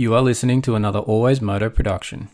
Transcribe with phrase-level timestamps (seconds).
[0.00, 2.28] You are listening to another Always Moto production.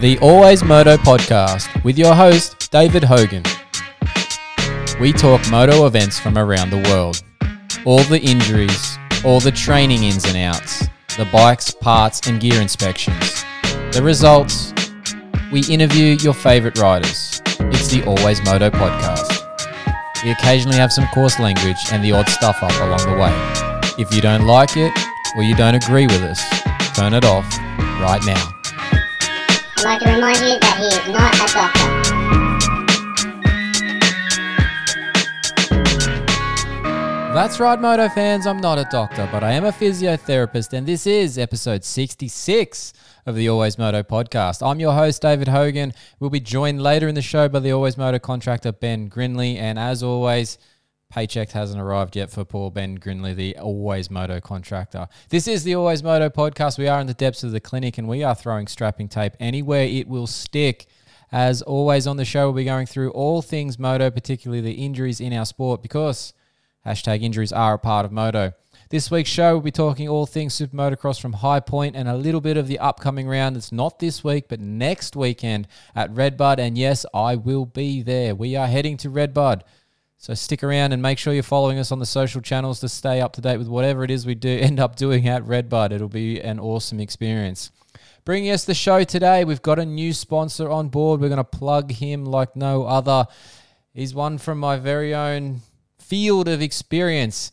[0.00, 3.42] The Always Moto podcast with your host, David Hogan.
[4.98, 7.22] We talk moto events from around the world,
[7.84, 10.88] all the injuries, all the training ins and outs,
[11.18, 13.44] the bikes, parts, and gear inspections,
[13.96, 14.74] the results.
[15.50, 17.40] We interview your favorite riders.
[17.46, 19.32] It's the Always Moto podcast.
[20.22, 23.32] We occasionally have some coarse language and the odd stuff up along the way.
[23.98, 24.92] If you don't like it
[25.34, 26.44] or you don't agree with us,
[26.94, 27.50] turn it off
[27.98, 28.52] right now.
[29.78, 32.06] I'd like to remind you that he is not a doctor.
[37.32, 38.46] That's right, Moto fans.
[38.46, 42.92] I'm not a doctor, but I am a physiotherapist, and this is episode 66
[43.26, 44.64] of the Always Moto podcast.
[44.64, 45.92] I'm your host, David Hogan.
[46.20, 49.56] We'll be joined later in the show by the Always Moto contractor, Ben Grinley.
[49.56, 50.58] And as always,
[51.10, 55.08] paycheck hasn't arrived yet for poor Ben Grinley, the Always Moto contractor.
[55.28, 56.78] This is the Always Moto podcast.
[56.78, 59.82] We are in the depths of the clinic, and we are throwing strapping tape anywhere
[59.82, 60.86] it will stick.
[61.32, 65.20] As always on the show, we'll be going through all things moto, particularly the injuries
[65.20, 66.32] in our sport, because
[66.86, 68.52] Hashtag injuries are a part of moto.
[68.88, 72.16] This week's show, we'll be talking all things super motocross from High Point and a
[72.16, 73.56] little bit of the upcoming round.
[73.56, 76.60] It's not this week, but next weekend at Redbud.
[76.60, 78.36] And yes, I will be there.
[78.36, 79.64] We are heading to Redbud.
[80.18, 83.20] So stick around and make sure you're following us on the social channels to stay
[83.20, 85.90] up to date with whatever it is we do end up doing at Redbud.
[85.90, 87.72] It'll be an awesome experience.
[88.24, 91.20] Bringing us the show today, we've got a new sponsor on board.
[91.20, 93.26] We're going to plug him like no other.
[93.92, 95.62] He's one from my very own
[95.98, 97.50] field of experience.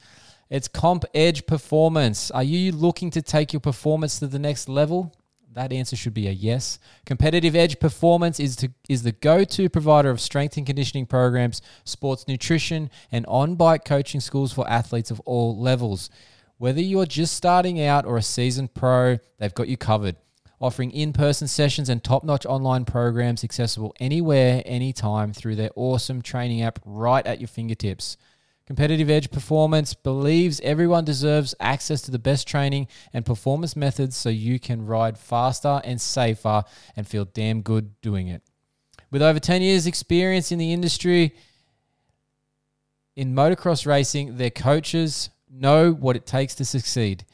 [0.53, 2.29] It's Comp Edge Performance.
[2.29, 5.11] Are you looking to take your performance to the next level?
[5.53, 6.77] That answer should be a yes.
[7.07, 12.27] Competitive Edge Performance is to, is the go-to provider of strength and conditioning programs, sports
[12.27, 16.11] nutrition, and on-bike coaching schools for athletes of all levels.
[16.59, 20.17] Whether you're just starting out or a seasoned pro, they've got you covered.
[20.61, 26.77] Offering in-person sessions and top-notch online programs accessible anywhere, anytime through their awesome training app
[26.85, 28.17] right at your fingertips.
[28.73, 34.29] Competitive Edge Performance believes everyone deserves access to the best training and performance methods so
[34.29, 36.63] you can ride faster and safer
[36.95, 38.41] and feel damn good doing it.
[39.11, 41.35] With over 10 years' experience in the industry
[43.15, 47.25] in motocross racing, their coaches know what it takes to succeed.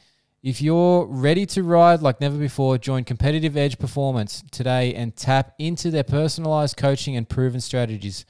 [0.42, 5.54] If you're ready to ride like never before, join Competitive Edge Performance today and tap
[5.58, 8.26] into their personalized coaching and proven strategies.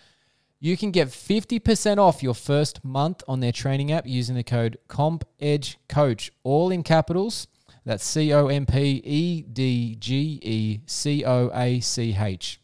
[0.62, 4.76] You can get 50% off your first month on their training app using the code
[4.91, 7.47] CompEdgeCoach, all in capitals.
[7.87, 12.60] That's C O M P E D G E C O A C H.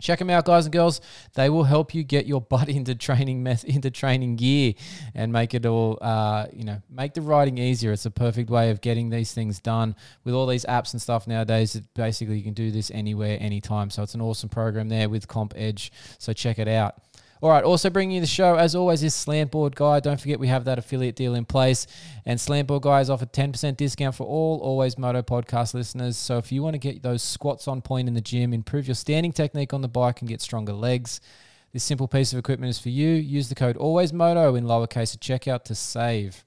[0.00, 1.02] Check them out, guys and girls.
[1.34, 4.72] They will help you get your butt into training meth- into training gear
[5.14, 7.92] and make it all, uh, you know, make the riding easier.
[7.92, 11.26] It's a perfect way of getting these things done with all these apps and stuff
[11.26, 11.74] nowadays.
[11.76, 13.90] It basically, you can do this anywhere, anytime.
[13.90, 15.92] So it's an awesome program there with Comp Edge.
[16.18, 16.94] So check it out.
[17.40, 20.00] All right, also bringing you the show, as always, is Slantboard Guy.
[20.00, 21.86] Don't forget we have that affiliate deal in place.
[22.26, 26.16] And Slantboard Guy has offered 10% discount for all Always Moto podcast listeners.
[26.16, 28.96] So if you want to get those squats on point in the gym, improve your
[28.96, 31.20] standing technique on the bike, and get stronger legs,
[31.72, 33.08] this simple piece of equipment is for you.
[33.08, 36.44] Use the code ALWAYSMOTO in lowercase at checkout to save.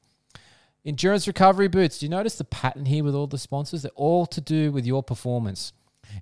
[0.83, 1.99] Endurance recovery boots.
[1.99, 3.83] Do you notice the pattern here with all the sponsors?
[3.83, 5.71] They're all to do with your performance.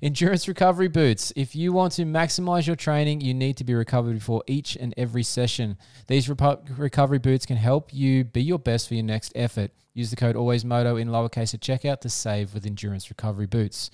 [0.02, 1.34] Endurance recovery boots.
[1.36, 4.94] If you want to maximize your training, you need to be recovered before each and
[4.98, 5.78] every session.
[6.08, 9.72] These recovery boots can help you be your best for your next effort.
[9.94, 13.90] Use the code ALWAYSMOTO in lowercase at checkout to save with endurance recovery boots.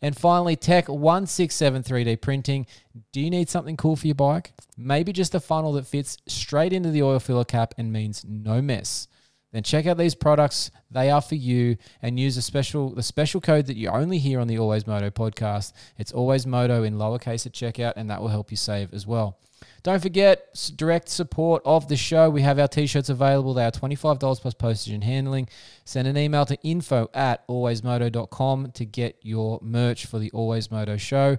[0.00, 2.66] And finally, Tech 167 3D printing.
[3.12, 4.52] Do you need something cool for your bike?
[4.78, 8.62] Maybe just a funnel that fits straight into the oil filler cap and means no
[8.62, 9.08] mess
[9.52, 10.70] then check out these products.
[10.90, 14.40] They are for you, and use a special the special code that you only hear
[14.40, 15.72] on the Always Moto podcast.
[15.98, 19.38] It's Always Moto in lowercase at checkout, and that will help you save as well.
[19.82, 22.28] Don't forget direct support of the show.
[22.28, 23.54] We have our t-shirts available.
[23.54, 25.48] They are $25 plus postage and handling.
[25.84, 30.96] Send an email to info at alwaysmoto.com to get your merch for the Always Moto
[30.96, 31.38] show.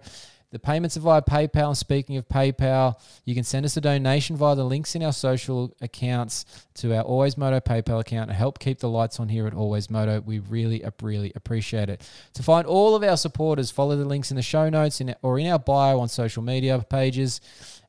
[0.52, 1.68] The payments are via PayPal.
[1.68, 5.14] And speaking of PayPal, you can send us a donation via the links in our
[5.14, 6.46] social accounts
[6.76, 9.90] to our Always Moto PayPal account and help keep the lights on here at Always
[9.90, 10.20] Moto.
[10.20, 12.08] We really, really appreciate it.
[12.34, 15.40] To find all of our supporters, follow the links in the show notes in, or
[15.40, 17.40] in our bio on social media pages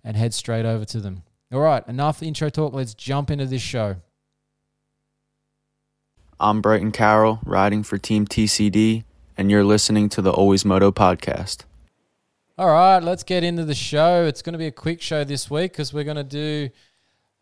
[0.04, 1.22] and head straight over to them.
[1.52, 2.72] All right, enough intro talk.
[2.72, 3.96] Let's jump into this show.
[6.38, 9.04] I'm Brighton Carroll, riding for Team TCD,
[9.36, 11.64] and you're listening to the Always Moto podcast.
[12.62, 14.24] All right, let's get into the show.
[14.24, 16.68] It's going to be a quick show this week because we're going to do.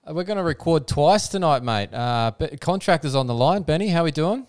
[0.09, 1.93] uh, We're going to record twice tonight, mate.
[1.93, 3.61] Uh, but contractors on the line.
[3.61, 4.47] Benny, how are we doing?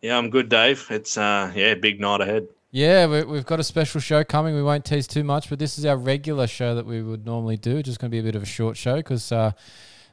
[0.00, 0.86] Yeah, I'm good, Dave.
[0.88, 2.48] It's uh, yeah, big night ahead.
[2.70, 4.54] Yeah, we, we've got a special show coming.
[4.54, 7.58] We won't tease too much, but this is our regular show that we would normally
[7.58, 7.82] do.
[7.82, 9.52] Just going to be a bit of a short show because uh,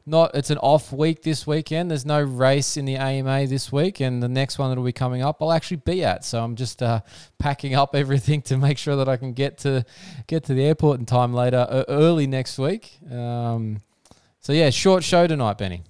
[0.05, 1.91] not it's an off week this weekend.
[1.91, 5.21] There's no race in the AMA this week, and the next one that'll be coming
[5.21, 6.25] up, I'll actually be at.
[6.25, 7.01] So I'm just uh,
[7.39, 9.85] packing up everything to make sure that I can get to
[10.27, 12.97] get to the airport in time later, uh, early next week.
[13.11, 13.81] Um,
[14.39, 15.83] so yeah, short show tonight, Benny.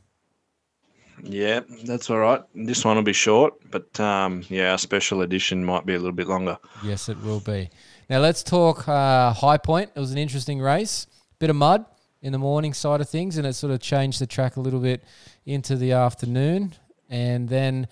[1.23, 2.41] Yeah, that's all right.
[2.55, 6.11] This one will be short, but um, yeah, our special edition might be a little
[6.11, 6.57] bit longer.
[6.83, 7.69] Yes, it will be.
[8.09, 9.91] Now let's talk uh, High Point.
[9.95, 11.07] It was an interesting race.
[11.39, 11.85] Bit of mud
[12.21, 14.79] in the morning side of things, and it sort of changed the track a little
[14.79, 15.03] bit
[15.45, 16.73] into the afternoon.
[17.09, 17.87] And then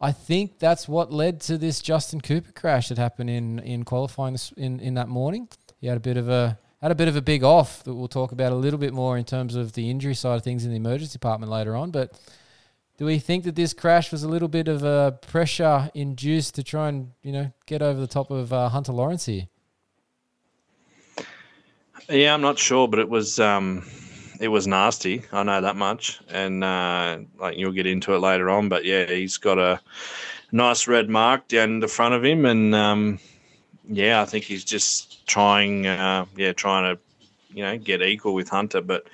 [0.00, 4.34] I think that's what led to this Justin Cooper crash that happened in in qualifying
[4.34, 5.48] this, in in that morning.
[5.80, 8.08] He had a bit of a had a bit of a big off that we'll
[8.08, 10.70] talk about a little bit more in terms of the injury side of things in
[10.70, 12.18] the emergency department later on, but.
[12.98, 16.62] Do we think that this crash was a little bit of a pressure induced to
[16.62, 19.48] try and you know get over the top of uh, Hunter Lawrence here?
[22.08, 23.84] Yeah, I'm not sure, but it was um,
[24.40, 25.22] it was nasty.
[25.32, 28.68] I know that much, and uh, like you'll get into it later on.
[28.68, 29.80] But yeah, he's got a
[30.50, 33.18] nice red mark down the front of him, and um,
[33.88, 37.00] yeah, I think he's just trying, uh, yeah, trying to
[37.54, 39.08] you know get equal with Hunter, but.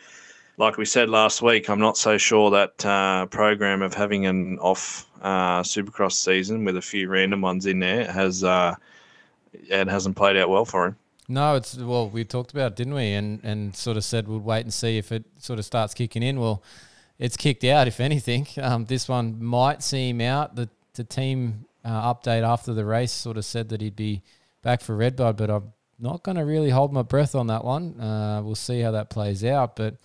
[0.60, 4.58] Like we said last week, I'm not so sure that uh, program of having an
[4.58, 8.74] off uh, Supercross season with a few random ones in there has uh,
[9.52, 10.96] it hasn't played out well for him.
[11.28, 13.12] No, it's well, we talked about it, didn't we?
[13.12, 16.22] And and sort of said we'd wait and see if it sort of starts kicking
[16.22, 16.40] in.
[16.40, 16.62] Well,
[17.18, 17.86] it's kicked out.
[17.86, 20.56] If anything, um, this one might see him out.
[20.56, 24.22] The the team uh, update after the race sort of said that he'd be
[24.62, 28.00] back for Redbud, but I'm not going to really hold my breath on that one.
[28.00, 29.96] Uh, we'll see how that plays out, but.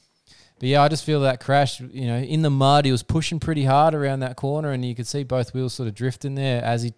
[0.60, 3.40] But yeah, I just feel that crash, you know, in the mud, he was pushing
[3.40, 6.64] pretty hard around that corner, and you could see both wheels sort of drifting there
[6.64, 6.94] as he,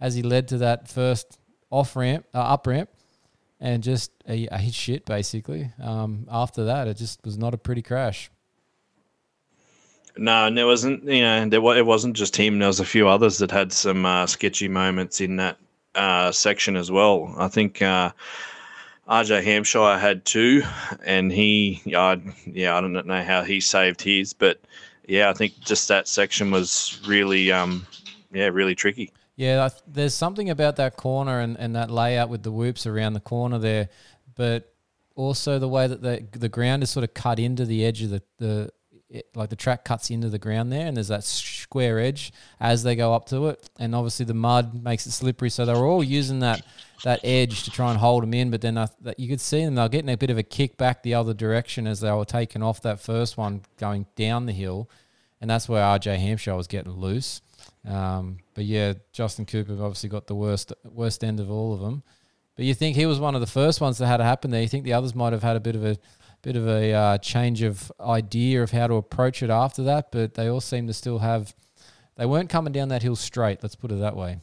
[0.00, 1.38] as he led to that first
[1.68, 2.88] off ramp, uh, up ramp,
[3.62, 5.70] and just a, a hit shit basically.
[5.80, 8.30] Um, after that, it just was not a pretty crash.
[10.18, 11.04] No, and there wasn't.
[11.04, 12.58] You know, there it wasn't just him.
[12.58, 15.56] There was a few others that had some uh, sketchy moments in that
[15.94, 17.34] uh, section as well.
[17.38, 18.10] I think uh,
[19.08, 20.64] RJ Hampshire had two,
[21.04, 24.60] and he, I, yeah, I don't know how he saved his, but
[25.06, 27.86] yeah, I think just that section was really, um,
[28.32, 29.12] yeah, really tricky.
[29.36, 33.20] Yeah, there's something about that corner and, and that layout with the whoops around the
[33.20, 33.88] corner there,
[34.34, 34.72] but
[35.14, 38.10] also the way that the the ground is sort of cut into the edge of
[38.10, 38.70] the the
[39.12, 42.82] it, like the track cuts into the ground there, and there's that square edge as
[42.82, 45.50] they go up to it, and obviously the mud makes it slippery.
[45.50, 46.64] So they're all using that
[47.04, 49.64] that edge to try and hold them in, but then I, that you could see
[49.64, 52.24] them they're getting a bit of a kick back the other direction as they were
[52.24, 54.88] taking off that first one going down the hill,
[55.40, 57.42] and that's where RJ Hampshire was getting loose.
[57.86, 62.02] Um, but yeah, Justin Cooper obviously got the worst worst end of all of them.
[62.54, 64.62] But you think he was one of the first ones that had to happen there?
[64.62, 65.96] You think the others might have had a bit of a
[66.42, 70.34] bit of a uh, change of idea of how to approach it after that, but
[70.34, 71.54] they all seem to still have.
[72.16, 73.62] They weren't coming down that hill straight.
[73.62, 74.38] Let's put it that way.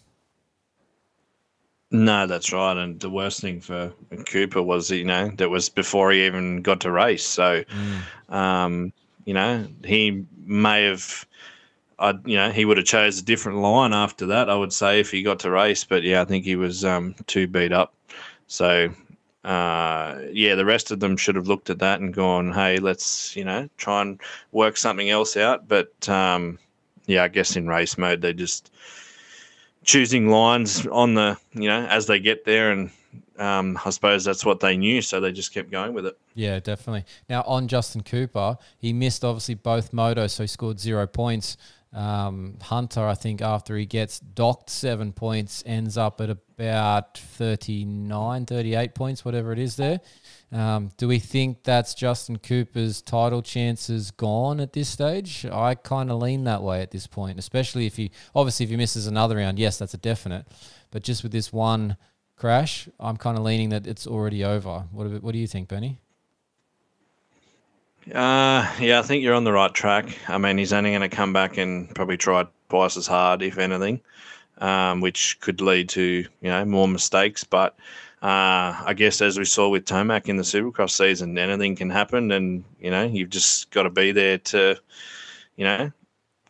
[1.91, 2.77] No, that's right.
[2.77, 3.91] And the worst thing for
[4.27, 7.25] Cooper was, you know, that was before he even got to race.
[7.25, 7.63] So,
[8.29, 8.93] um,
[9.25, 11.25] you know, he may have,
[11.99, 14.49] I, you know, he would have chose a different line after that.
[14.49, 17.15] I would say if he got to race, but yeah, I think he was um,
[17.27, 17.93] too beat up.
[18.47, 18.89] So,
[19.43, 23.35] uh, yeah, the rest of them should have looked at that and gone, hey, let's,
[23.35, 24.19] you know, try and
[24.51, 25.67] work something else out.
[25.67, 26.57] But um,
[27.05, 28.71] yeah, I guess in race mode they just
[29.83, 32.91] choosing lines on the you know as they get there and
[33.39, 36.59] um, I suppose that's what they knew so they just kept going with it Yeah,
[36.59, 37.05] definitely.
[37.27, 41.57] Now on Justin Cooper, he missed obviously both motos, so he scored zero points.
[41.91, 48.45] Um, Hunter, I think, after he gets docked seven points, ends up at about 39,
[48.45, 49.99] 38 points, whatever it is there.
[50.51, 55.45] Um, do we think that's Justin Cooper's title chances gone at this stage?
[55.45, 58.75] I kind of lean that way at this point, especially if he, obviously, if he
[58.75, 60.47] misses another round, yes, that's a definite.
[60.91, 61.97] But just with this one
[62.35, 64.85] crash, I'm kind of leaning that it's already over.
[64.91, 65.99] What, what do you think, Benny?
[68.13, 71.09] Uh, yeah I think you're on the right track I mean he's only going to
[71.09, 74.01] come back and probably try twice as hard if anything
[74.59, 77.75] um, which could lead to you know more mistakes but
[78.21, 82.31] uh, I guess as we saw with Tomac in the Supercross season anything can happen
[82.31, 84.75] and you know you've just got to be there to
[85.55, 85.91] you know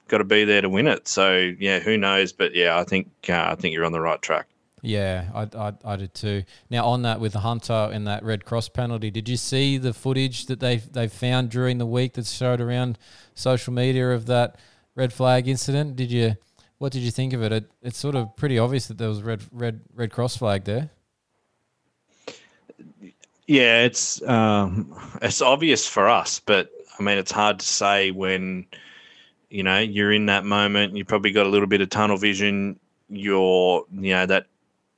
[0.10, 1.08] got to be there to win it.
[1.08, 2.34] So yeah, who knows?
[2.34, 4.48] But yeah, I think uh, I think you're on the right track.
[4.82, 6.44] Yeah, I, I, I did too.
[6.70, 9.94] Now on that with the Hunter and that red cross penalty, did you see the
[9.94, 12.98] footage that they they found during the week that showed around
[13.36, 14.58] social media of that
[14.96, 15.96] red flag incident?
[15.96, 16.36] Did you
[16.78, 17.52] what did you think of it?
[17.52, 20.90] it it's sort of pretty obvious that there was red red red cross flag there.
[23.48, 26.70] Yeah, it's um, it's obvious for us, but
[27.00, 28.66] I mean, it's hard to say when
[29.50, 30.96] you know you're in that moment.
[30.96, 32.80] You probably got a little bit of tunnel vision.
[33.10, 34.46] You're you know that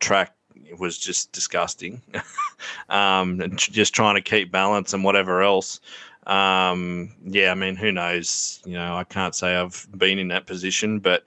[0.01, 0.35] track
[0.77, 2.01] was just disgusting.
[2.89, 5.79] um, just trying to keep balance and whatever else.
[6.27, 8.61] Um, yeah, I mean, who knows?
[8.65, 11.23] You know, I can't say I've been in that position, but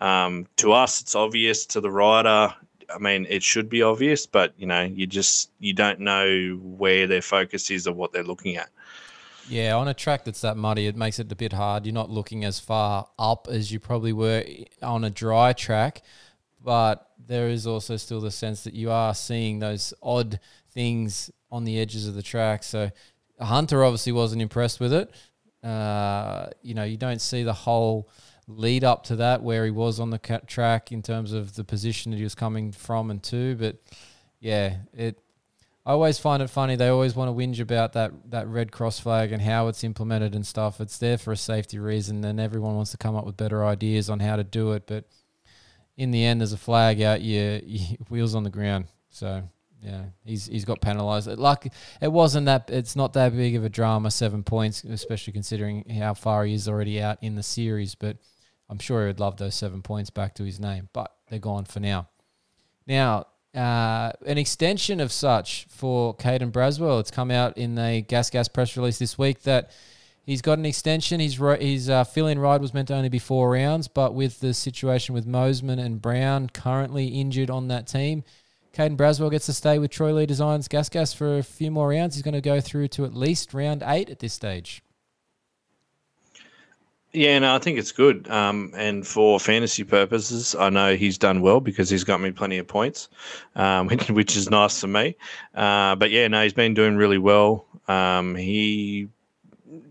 [0.00, 1.66] um, to us, it's obvious.
[1.66, 2.54] To the rider,
[2.94, 7.06] I mean, it should be obvious, but you know, you just you don't know where
[7.06, 8.70] their focus is or what they're looking at.
[9.48, 11.84] Yeah, on a track that's that muddy, it makes it a bit hard.
[11.84, 14.44] You're not looking as far up as you probably were
[14.80, 16.02] on a dry track,
[16.62, 20.40] but there is also still the sense that you are seeing those odd
[20.72, 22.64] things on the edges of the track.
[22.64, 22.90] So
[23.40, 25.14] Hunter obviously wasn't impressed with it.
[25.62, 28.10] Uh, you know, you don't see the whole
[28.48, 32.10] lead up to that where he was on the track in terms of the position
[32.10, 33.54] that he was coming from and to.
[33.54, 33.76] But
[34.40, 35.16] yeah, it.
[35.86, 36.74] I always find it funny.
[36.74, 40.34] They always want to whinge about that that red cross flag and how it's implemented
[40.34, 40.80] and stuff.
[40.80, 44.10] It's there for a safety reason, and everyone wants to come up with better ideas
[44.10, 44.88] on how to do it.
[44.88, 45.04] But
[46.00, 47.20] in the end, there's a flag out.
[47.20, 48.86] You, you wheels on the ground.
[49.10, 49.42] So
[49.82, 51.26] yeah, he's he's got penalised.
[51.26, 52.70] Like it wasn't that.
[52.70, 54.10] It's not that big of a drama.
[54.10, 57.94] Seven points, especially considering how far he is already out in the series.
[57.94, 58.16] But
[58.70, 61.66] I'm sure he would love those seven points back to his name, but they're gone
[61.66, 62.08] for now.
[62.86, 66.98] Now, uh, an extension of such for Caden Braswell.
[67.00, 69.70] It's come out in a Gas Gas press release this week that
[70.24, 71.20] he's got an extension.
[71.20, 74.54] His his uh, fill-in ride was meant to only be four rounds, but with the
[74.54, 78.24] situation with Mosiman and Brown currently injured on that team,
[78.74, 81.88] Caden Braswell gets to stay with Troy Lee Designs Gas Gas for a few more
[81.88, 82.14] rounds.
[82.14, 84.82] He's going to go through to at least round eight at this stage.
[87.12, 88.30] Yeah, no, I think it's good.
[88.30, 92.58] Um, and for fantasy purposes, I know he's done well because he's got me plenty
[92.58, 93.08] of points,
[93.56, 95.16] um, which, which, is nice for me.
[95.54, 97.66] Uh, but yeah, no, he's been doing really well.
[97.88, 99.08] Um, he,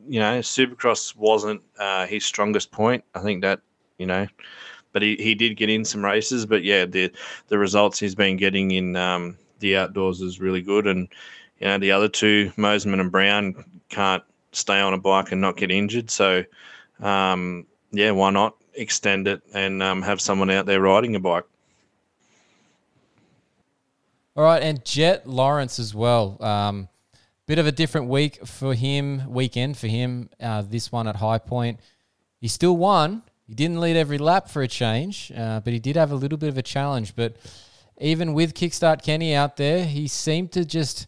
[0.09, 3.03] you know, Supercross wasn't uh, his strongest point.
[3.13, 3.61] I think that,
[3.99, 4.27] you know,
[4.91, 6.47] but he, he did get in some races.
[6.47, 7.11] But yeah, the
[7.47, 10.87] the results he's been getting in um, the outdoors is really good.
[10.87, 11.07] And
[11.59, 15.57] you know, the other two, Mosiman and Brown, can't stay on a bike and not
[15.57, 16.09] get injured.
[16.09, 16.43] So
[17.01, 21.45] um, yeah, why not extend it and um, have someone out there riding a bike?
[24.35, 26.41] All right, and Jett Lawrence as well.
[26.41, 26.87] Um,
[27.49, 30.29] bit of a different week for him, weekend for him.
[30.39, 31.79] Uh, this one at High Point,
[32.39, 33.23] he still won.
[33.47, 36.37] He didn't lead every lap for a change, uh, but he did have a little
[36.37, 37.15] bit of a challenge.
[37.15, 37.37] But
[37.97, 41.07] even with Kickstart Kenny out there, he seemed to just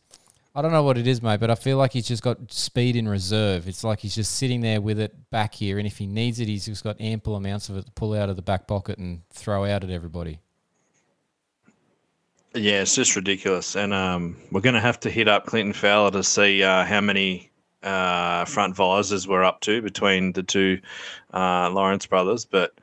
[0.55, 2.95] I don't know what it is, mate, but I feel like he's just got speed
[2.95, 3.67] in reserve.
[3.67, 6.47] It's like he's just sitting there with it back here, and if he needs it,
[6.47, 9.21] he's just got ample amounts of it to pull out of the back pocket and
[9.29, 10.39] throw out at everybody.
[12.53, 16.11] Yeah, it's just ridiculous, and um, we're going to have to hit up Clinton Fowler
[16.11, 17.49] to see uh, how many
[17.81, 20.81] uh, front visors we're up to between the two
[21.33, 22.43] uh, Lawrence brothers.
[22.43, 22.73] But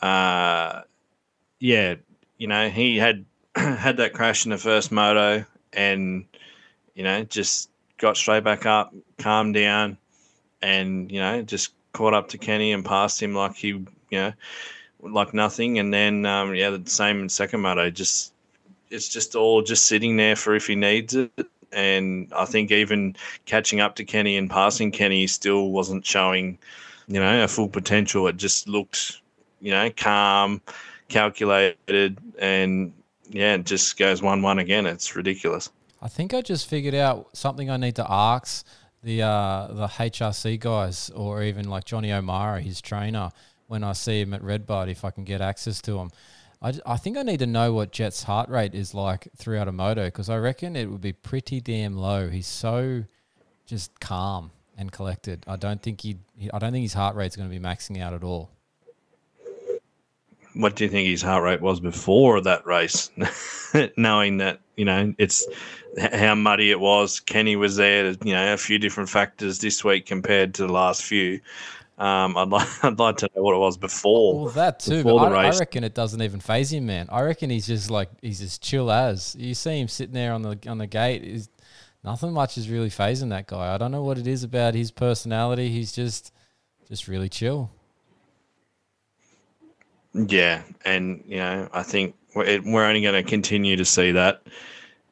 [0.00, 0.82] uh,
[1.58, 1.96] yeah,
[2.38, 6.24] you know, he had had that crash in the first moto, and
[6.94, 9.98] you know, just got straight back up, calmed down,
[10.62, 14.32] and you know, just caught up to Kenny and passed him like he, you know,
[15.02, 15.78] like nothing.
[15.78, 17.90] And then um, yeah, the same in second moto.
[17.90, 18.32] Just
[18.90, 21.32] it's just all just sitting there for if he needs it.
[21.72, 23.16] And I think even
[23.46, 26.58] catching up to Kenny and passing Kenny still wasn't showing,
[27.06, 28.26] you know, a full potential.
[28.26, 29.20] It just looked,
[29.60, 30.60] you know, calm,
[31.08, 32.92] calculated, and
[33.28, 34.86] yeah, it just goes one one again.
[34.86, 35.70] It's ridiculous.
[36.02, 38.66] I think I just figured out something I need to ask
[39.02, 43.30] the uh, the HRC guys or even like Johnny O'Mara, his trainer,
[43.66, 46.10] when I see him at Redbud, if I can get access to him.
[46.62, 49.72] I, I think I need to know what Jett's heart rate is like throughout a
[49.72, 52.28] moto because I reckon it would be pretty damn low.
[52.28, 53.04] He's so
[53.66, 55.44] just calm and collected.
[55.46, 56.18] I don't think he.
[56.52, 58.50] I don't think his heart rate's going to be maxing out at all.
[60.54, 63.10] What do you think his heart rate was before that race?
[63.96, 65.46] Knowing that you know it's
[66.12, 67.20] how muddy it was.
[67.20, 68.10] Kenny was there.
[68.24, 71.40] You know, a few different factors this week compared to the last few.
[72.00, 74.44] Um, I'd like I'd like to know what it was before.
[74.44, 75.04] Well, that too.
[75.04, 77.08] But I, I, reckon it doesn't even faze him, man.
[77.12, 80.42] I reckon he's just like he's as chill as you see him sitting there on
[80.42, 81.22] the on the gate.
[81.22, 81.50] Is
[82.02, 83.74] nothing much is really fazing that guy.
[83.74, 85.68] I don't know what it is about his personality.
[85.68, 86.32] He's just
[86.88, 87.70] just really chill.
[90.14, 94.42] Yeah, and you know, I think we're, we're only going to continue to see that.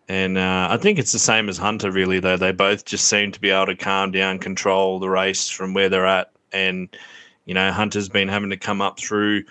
[0.09, 2.18] And uh, I think it's the same as Hunter, really.
[2.18, 5.75] Though they both just seem to be able to calm down, control the race from
[5.75, 6.33] where they're at.
[6.52, 6.88] And
[7.45, 9.45] you know, Hunter's been having to come up through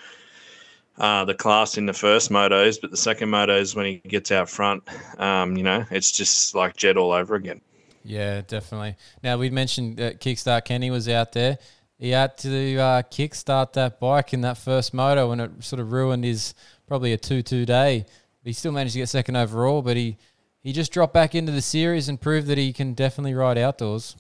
[0.98, 4.50] uh, the class in the first motos, but the second motos when he gets out
[4.50, 4.84] front,
[5.20, 7.62] um, you know, it's just like Jett all over again.
[8.04, 8.96] Yeah, definitely.
[9.24, 11.58] Now we mentioned that Kickstart Kenny was out there.
[12.00, 15.92] He had to uh, kickstart that bike in that first moto, and it sort of
[15.92, 16.54] ruined his
[16.88, 18.06] probably a two-two day.
[18.44, 20.18] He still managed to get second overall, but he
[20.62, 24.16] he just dropped back into the series and proved that he can definitely ride outdoors.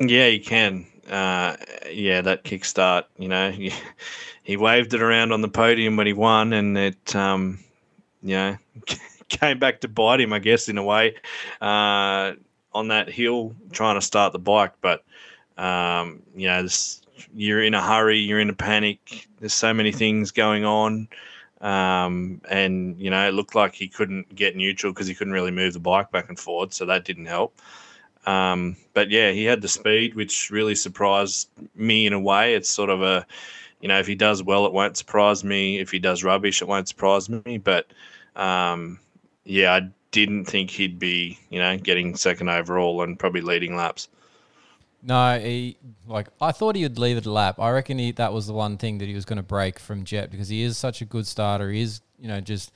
[0.00, 0.86] Yeah, he can.
[1.08, 1.56] Uh,
[1.90, 3.04] yeah, that kickstart.
[3.18, 3.50] You know,
[4.42, 7.58] he, waved it around on the podium when he won, and it, um,
[8.22, 8.56] you know,
[9.28, 11.16] came back to bite him, I guess, in a way,
[11.60, 12.32] uh,
[12.72, 14.74] on that hill trying to start the bike.
[14.80, 15.04] But
[15.56, 16.66] um, you know,
[17.34, 19.28] you're in a hurry, you're in a panic.
[19.40, 21.08] There's so many things going on.
[21.60, 25.50] Um, and you know, it looked like he couldn't get neutral because he couldn't really
[25.50, 27.60] move the bike back and forward, so that didn't help.
[28.26, 32.54] Um, but yeah, he had the speed, which really surprised me in a way.
[32.54, 33.26] It's sort of a,
[33.80, 35.78] you know, if he does well, it won't surprise me.
[35.78, 37.58] If he does rubbish, it won't surprise me.
[37.58, 37.86] But
[38.36, 38.98] um,
[39.44, 44.08] yeah, I didn't think he'd be, you know, getting second overall and probably leading laps.
[45.02, 45.76] No, he
[46.08, 47.60] like I thought he would leave it a lap.
[47.60, 50.04] I reckon he, that was the one thing that he was going to break from
[50.04, 51.70] Jett because he is such a good starter.
[51.70, 52.72] He is, you know, just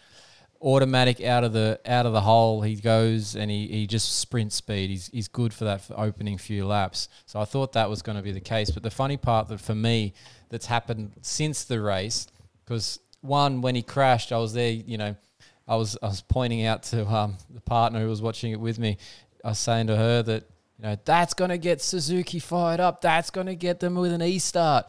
[0.62, 2.62] automatic out of the out of the hole.
[2.62, 4.90] He goes and he, he just sprint speed.
[4.90, 7.09] He's he's good for that opening few laps.
[7.26, 8.71] So I thought that was going to be the case.
[8.71, 10.14] But the funny part that for me
[10.49, 12.28] that's happened since the race,
[12.64, 14.71] because one when he crashed, I was there.
[14.71, 15.16] You know,
[15.66, 18.78] I was I was pointing out to um, the partner who was watching it with
[18.78, 18.99] me.
[19.45, 20.45] I was saying to her that
[20.78, 23.00] you know that's going to get Suzuki fired up.
[23.00, 24.87] That's going to get them with an E start.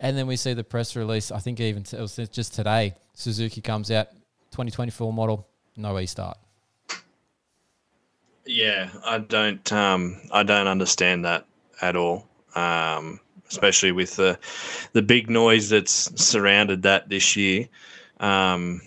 [0.00, 1.30] And then we see the press release.
[1.30, 2.94] I think even t- it was just today.
[3.14, 4.08] Suzuki comes out
[4.54, 6.38] 2024 model, no E start.
[8.46, 9.72] Yeah, I don't.
[9.72, 11.46] Um, I don't understand that
[11.82, 12.28] at all.
[12.54, 13.18] Um,
[13.50, 14.38] especially with the
[14.92, 17.68] the big noise that's surrounded that this year.
[18.20, 18.80] Um,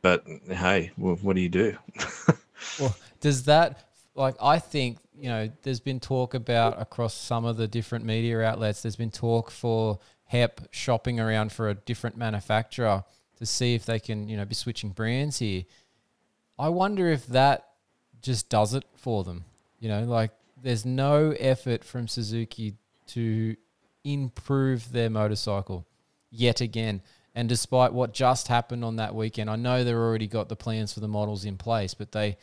[0.00, 1.76] but hey, well, what do you do?
[2.80, 5.50] well, does that like I think you know?
[5.62, 8.80] There's been talk about across some of the different media outlets.
[8.80, 13.04] There's been talk for HEP shopping around for a different manufacturer
[13.40, 15.64] to see if they can, you know, be switching brands here.
[16.58, 17.70] I wonder if that
[18.22, 19.44] just does it for them.
[19.80, 20.30] You know, like
[20.62, 22.74] there's no effort from Suzuki
[23.08, 23.56] to
[24.04, 25.86] improve their motorcycle
[26.30, 27.00] yet again.
[27.34, 30.92] And despite what just happened on that weekend, I know they've already got the plans
[30.92, 32.36] for the models in place, but they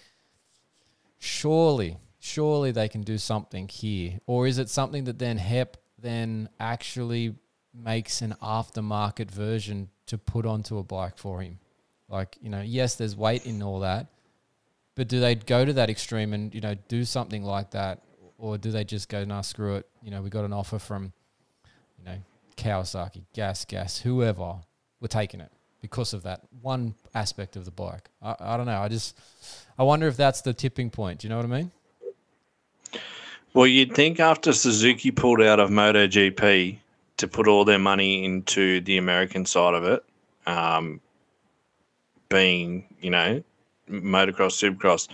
[1.19, 4.19] surely, surely they can do something here.
[4.25, 7.35] Or is it something that then HEP then actually
[7.71, 11.59] makes an aftermarket version to put onto a bike for him.
[12.09, 14.07] Like, you know, yes, there's weight in all that,
[14.95, 18.01] but do they go to that extreme and, you know, do something like that?
[18.39, 19.87] Or do they just go, nah, screw it.
[20.01, 21.11] You know, we got an offer from,
[21.97, 22.17] you know,
[22.55, 24.55] Kawasaki, Gas, Gas, whoever.
[24.99, 28.09] We're taking it because of that one aspect of the bike.
[28.21, 28.79] I, I don't know.
[28.79, 29.17] I just,
[29.77, 31.19] I wonder if that's the tipping point.
[31.19, 31.71] Do you know what I mean?
[33.53, 36.77] Well, you'd think after Suzuki pulled out of MotoGP,
[37.17, 40.03] to put all their money into the American side of it,
[40.45, 41.01] um,
[42.29, 43.43] being you know
[43.89, 45.07] motocross, supercross.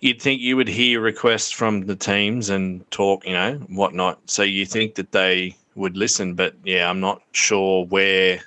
[0.00, 4.20] You'd think you would hear requests from the teams and talk, you know, whatnot.
[4.26, 8.40] So you think that they would listen, but yeah, I'm not sure where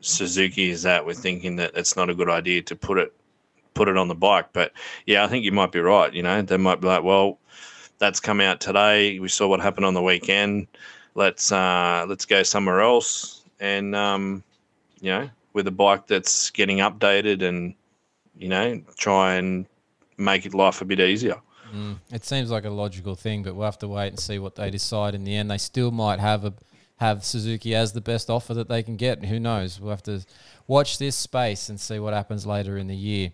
[0.00, 3.12] Suzuki is at with thinking that it's not a good idea to put it
[3.74, 4.46] put it on the bike.
[4.54, 4.72] But
[5.04, 6.12] yeah, I think you might be right.
[6.12, 7.38] You know, they might be like, well,
[7.98, 9.18] that's come out today.
[9.18, 10.68] We saw what happened on the weekend
[11.16, 14.44] let's uh, let's go somewhere else and um,
[15.00, 17.74] you know with a bike that's getting updated and
[18.36, 19.66] you know try and
[20.18, 21.36] make it life a bit easier.
[21.74, 24.54] Mm, it seems like a logical thing, but we'll have to wait and see what
[24.54, 25.50] they decide in the end.
[25.50, 26.54] They still might have a
[26.98, 29.24] have Suzuki as the best offer that they can get.
[29.24, 29.80] Who knows?
[29.80, 30.24] We'll have to
[30.66, 33.32] watch this space and see what happens later in the year.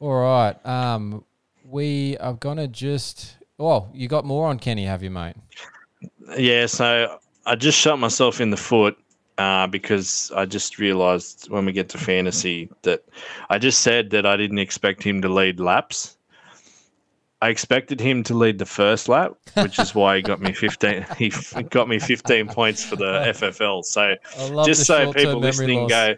[0.00, 0.66] All right.
[0.66, 1.24] Um,
[1.64, 3.36] we are gonna just.
[3.58, 5.36] Oh, you got more on Kenny, have you, mate?
[6.36, 8.96] Yeah, so I just shot myself in the foot
[9.38, 13.04] uh, because I just realized when we get to fantasy that
[13.50, 16.16] I just said that I didn't expect him to lead laps.
[17.42, 21.04] I expected him to lead the first lap, which is why he got me fifteen.
[21.18, 21.28] He
[21.68, 23.84] got me fifteen points for the FFL.
[23.84, 24.14] So
[24.64, 25.90] just so people listening loss.
[25.90, 26.14] go,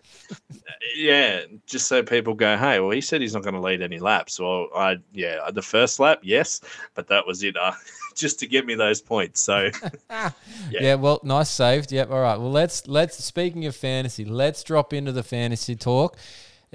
[0.94, 3.98] yeah, just so people go, hey, well, he said he's not going to lead any
[3.98, 4.38] laps.
[4.38, 6.60] Well, I yeah, the first lap, yes,
[6.94, 7.56] but that was it.
[7.56, 7.72] Uh,
[8.16, 9.40] just to get me those points.
[9.40, 9.70] So
[10.70, 10.94] Yeah.
[10.96, 11.92] well, nice saved.
[11.92, 12.10] Yep.
[12.10, 12.38] All right.
[12.38, 16.16] Well, let's let's speaking of fantasy, let's drop into the fantasy talk.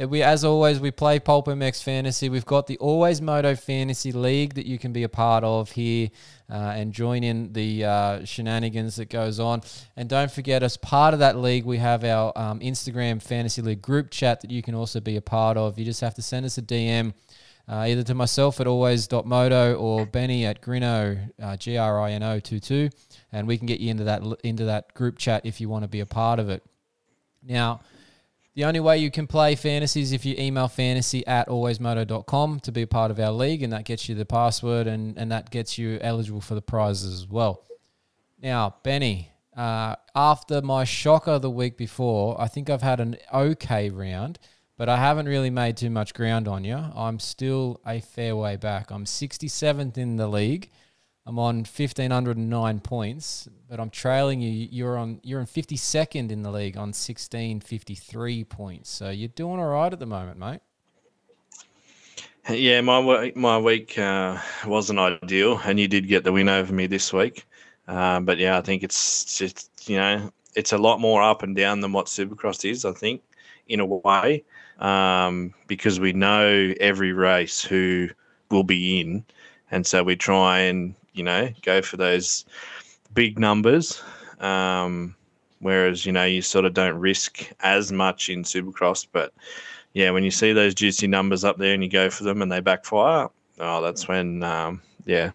[0.02, 2.30] Uh, We, as always, we play Pulp MX Fantasy.
[2.30, 6.10] We've got the Always Moto Fantasy League that you can be a part of here
[6.50, 9.62] uh, and join in the uh, shenanigans that goes on.
[9.98, 13.82] And don't forget, as part of that league, we have our um, Instagram Fantasy League
[13.82, 15.78] group chat that you can also be a part of.
[15.78, 17.14] You just have to send us a DM.
[17.72, 22.22] Uh, either to myself at always.moto or Benny at Grino, uh, G R I N
[22.22, 22.90] O 22,
[23.32, 25.88] and we can get you into that into that group chat if you want to
[25.88, 26.66] be a part of it.
[27.42, 27.80] Now,
[28.56, 32.72] the only way you can play fantasy is if you email fantasy at alwaysmoto.com to
[32.74, 35.50] be a part of our league, and that gets you the password and, and that
[35.50, 37.64] gets you eligible for the prizes as well.
[38.42, 43.90] Now, Benny, uh, after my shocker the week before, I think I've had an okay
[43.90, 44.40] round,
[44.82, 46.76] but I haven't really made too much ground on you.
[46.76, 48.90] I'm still a fair way back.
[48.90, 50.72] I'm 67th in the league.
[51.28, 54.50] I'm on 1509 points, but I'm trailing you.
[54.72, 58.90] You're on you're on 52nd in the league on 1653 points.
[58.90, 60.62] So you're doing all right at the moment, mate.
[62.50, 66.88] Yeah, my my week uh, wasn't ideal, and you did get the win over me
[66.88, 67.46] this week.
[67.88, 71.56] Uh, but yeah, I think it's just you know it's a lot more up and
[71.56, 72.84] down than what Supercross is.
[72.84, 73.22] I think
[73.68, 74.44] in a way
[74.82, 78.10] um, because we know every race who
[78.50, 79.24] will be in,
[79.72, 82.46] and so we try and you know go for those
[83.14, 84.02] big numbers.
[84.40, 85.16] Um,
[85.60, 89.34] whereas you know you sort of don't risk as much in Supercross, but
[89.94, 92.52] yeah, when you see those juicy numbers up there and you go for them and
[92.52, 95.32] they backfire, oh, that's when, um, yeah,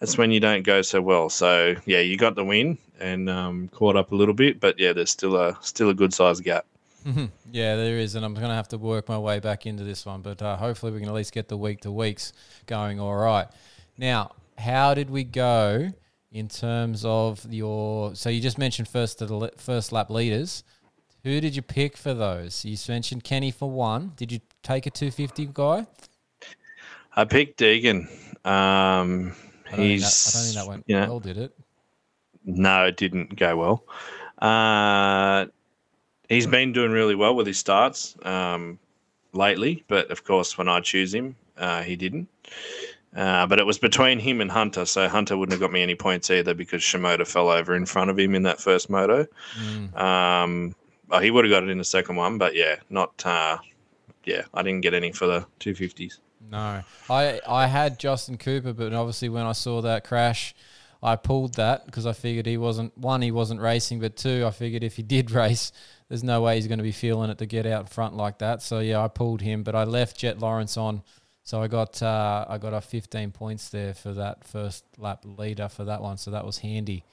[0.00, 1.30] that's when you don't go so well.
[1.30, 4.92] So yeah, you got the win and um, caught up a little bit, but yeah,
[4.92, 6.66] there's still a still a good size gap.
[7.52, 10.04] Yeah, there is, and I'm going to have to work my way back into this
[10.04, 12.32] one, but uh, hopefully we can at least get the week to weeks
[12.66, 13.46] going all right.
[13.96, 15.90] Now, how did we go
[16.32, 18.14] in terms of your?
[18.14, 20.64] So you just mentioned first to the le- first lap leaders.
[21.22, 22.64] Who did you pick for those?
[22.64, 24.12] You mentioned Kenny for one.
[24.16, 25.86] Did you take a 250 guy?
[27.16, 28.06] I picked Deegan.
[28.46, 29.32] Um,
[29.72, 31.56] I he's that, I don't think that went you know, well, did it?
[32.44, 33.84] No, it didn't go well.
[34.38, 35.46] Uh,
[36.28, 38.78] he's been doing really well with his starts um,
[39.32, 42.28] lately, but of course, when I choose him, uh, he didn't.
[43.14, 45.94] Uh, but it was between him and Hunter, so Hunter wouldn't have got me any
[45.94, 49.26] points either because Shimoda fell over in front of him in that first moto.
[49.58, 49.98] Mm.
[49.98, 50.74] Um,
[51.10, 53.24] oh, he would have got it in the second one, but yeah, not.
[53.24, 53.58] Uh,
[54.24, 56.18] yeah, I didn't get any for the two fifties.
[56.50, 60.54] No, I I had Justin Cooper, but obviously when I saw that crash,
[61.06, 64.50] I pulled that because I figured he wasn't one, he wasn't racing, but two, I
[64.50, 65.70] figured if he did race,
[66.08, 68.60] there's no way he's going to be feeling it to get out front like that.
[68.60, 71.02] So yeah, I pulled him, but I left Jett Lawrence on,
[71.44, 75.68] so I got uh, I got a 15 points there for that first lap leader
[75.68, 77.04] for that one, so that was handy.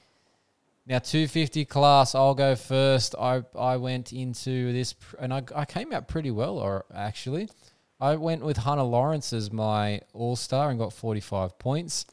[0.86, 3.14] Now 250 class, I'll go first.
[3.16, 7.48] I I went into this pr- and I I came out pretty well, or actually.
[8.00, 12.04] I went with Hunter Lawrence as my all star and got 45 points.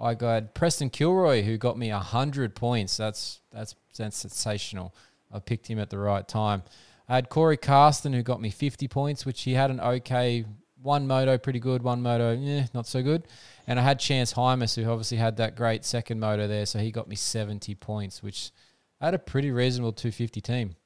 [0.00, 2.96] I got Preston Kilroy who got me 100 points.
[2.96, 4.94] That's that's that's sensational.
[5.32, 6.62] I picked him at the right time.
[7.08, 10.44] I had Cory Carsten who got me 50 points, which he had an okay
[10.80, 13.26] one moto pretty good, one moto eh, not so good.
[13.66, 16.90] And I had Chance Hymas who obviously had that great second moto there, so he
[16.90, 18.52] got me 70 points, which
[19.00, 20.76] I had a pretty reasonable 250 team.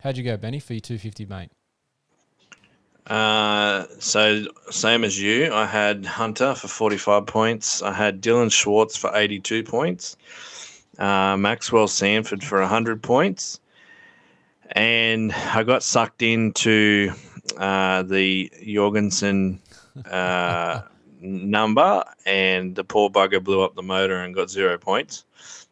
[0.00, 1.50] How'd you go, Benny, for your 250, mate?
[3.10, 7.82] Uh, so same as you, I had Hunter for 45 points.
[7.82, 10.16] I had Dilan Schwartz for 82 points.
[10.96, 13.58] Uh, Maxwell Sanford for 100 points.
[14.70, 17.12] And I got sucked into
[17.56, 19.60] uh, the Jorgensen
[20.08, 20.82] uh,
[21.20, 25.24] number, and the poor bugger blew up the motor and got zero points.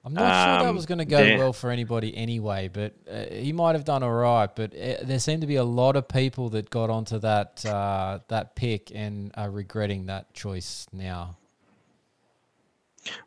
[0.05, 2.95] I'm not sure that Um, was going to go Dan- well for anybody anyway, but
[3.11, 4.49] uh, he might have done all right.
[4.55, 8.21] But uh, there seemed to be a lot of people that got onto that uh,
[8.29, 11.37] that pick and are regretting that choice now.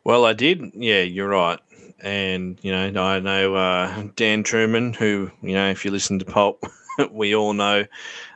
[0.04, 0.72] Well, I did.
[0.74, 1.58] Yeah, you're right.
[2.00, 6.24] And, you know, I know uh, Dan Truman, who, you know, if you listen to
[6.24, 6.64] Pulp,
[7.12, 7.84] we all know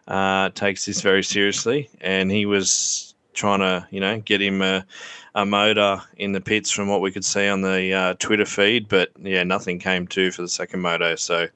[0.06, 1.90] uh, takes this very seriously.
[2.00, 4.84] And he was trying to, you know, get him a,
[5.36, 8.88] a motor in the pits from what we could see on the uh, Twitter feed.
[8.88, 11.14] But, yeah, nothing came to for the second moto.
[11.14, 11.46] So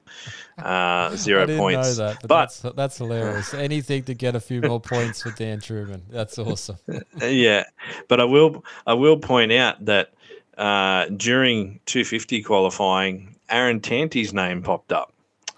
[0.59, 1.99] uh, zero I didn't points.
[1.99, 3.55] know that, but, But- that's that's hilarious.
[3.69, 6.03] Anything to get a few more points for Dan Truman.
[6.11, 6.77] That's awesome.
[7.23, 7.64] yeah,
[8.09, 10.12] but I will I will point out that
[10.59, 15.12] uh, during 250 qualifying, Aaron Tanti's name popped up.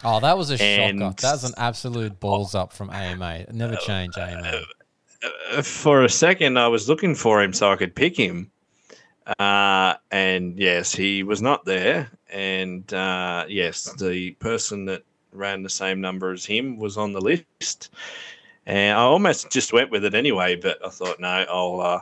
[0.05, 0.69] Oh, that was a shocker.
[0.83, 3.47] And- That was an absolute balls up from AMA.
[3.53, 4.63] Never change AMA.
[5.23, 8.51] Uh, For a second, I was looking for him so I could pick him,
[9.39, 12.11] Uh, and yes, he was not there.
[12.31, 17.21] And uh, yes, the person that ran the same number as him was on the
[17.21, 17.91] list.
[18.67, 22.01] And I almost just went with it anyway, but I thought, no, I'll uh,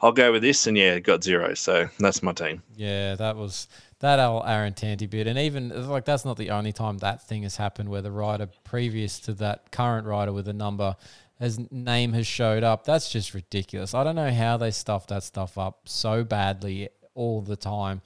[0.00, 0.66] I'll go with this.
[0.66, 1.54] And yeah, got zero.
[1.54, 2.62] So that's my team.
[2.76, 3.68] Yeah, that was
[4.00, 7.42] that old Aaron Tanti bit, and even like that's not the only time that thing
[7.42, 10.96] has happened where the rider previous to that current rider with a number
[11.40, 12.84] his name has showed up.
[12.84, 13.94] That's just ridiculous.
[13.94, 18.02] I don't know how they stuff that stuff up so badly all the time.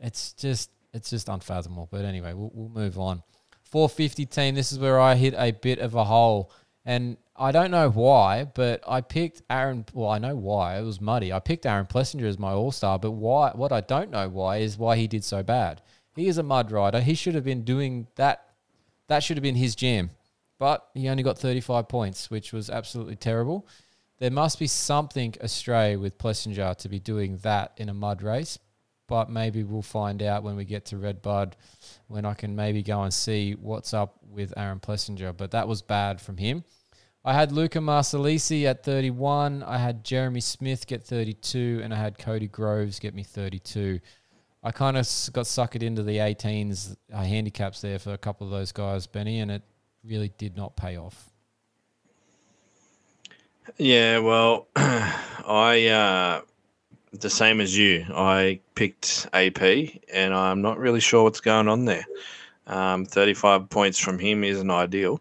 [0.00, 1.88] It's just it's just unfathomable.
[1.90, 3.22] But anyway, we'll, we'll move on.
[3.62, 4.54] 450 team.
[4.56, 6.50] This is where I hit a bit of a hole,
[6.84, 9.84] and I don't know why, but I picked Aaron.
[9.94, 10.78] Well, I know why.
[10.78, 11.32] It was muddy.
[11.32, 13.52] I picked Aaron Plessinger as my all star, but why?
[13.54, 15.80] What I don't know why is why he did so bad.
[16.16, 17.00] He is a mud rider.
[17.00, 18.48] He should have been doing that.
[19.06, 20.10] That should have been his jam
[20.64, 23.68] but he only got 35 points, which was absolutely terrible.
[24.18, 28.58] There must be something astray with Plessinger to be doing that in a mud race,
[29.06, 31.56] but maybe we'll find out when we get to Redbud,
[32.06, 35.36] when I can maybe go and see what's up with Aaron Plessinger.
[35.36, 36.64] But that was bad from him.
[37.26, 39.62] I had Luca Marsalisi at 31.
[39.64, 44.00] I had Jeremy Smith get 32, and I had Cody Groves get me 32.
[44.62, 48.50] I kind of got suckered into the 18s uh, handicaps there for a couple of
[48.50, 49.62] those guys, Benny, and it
[50.06, 51.30] really did not pay off.
[53.78, 56.40] Yeah, well, I uh,
[57.12, 58.04] the same as you.
[58.14, 59.62] I picked AP,
[60.12, 62.04] and I'm not really sure what's going on there.
[62.66, 65.20] Um, 35 points from him isn't ideal.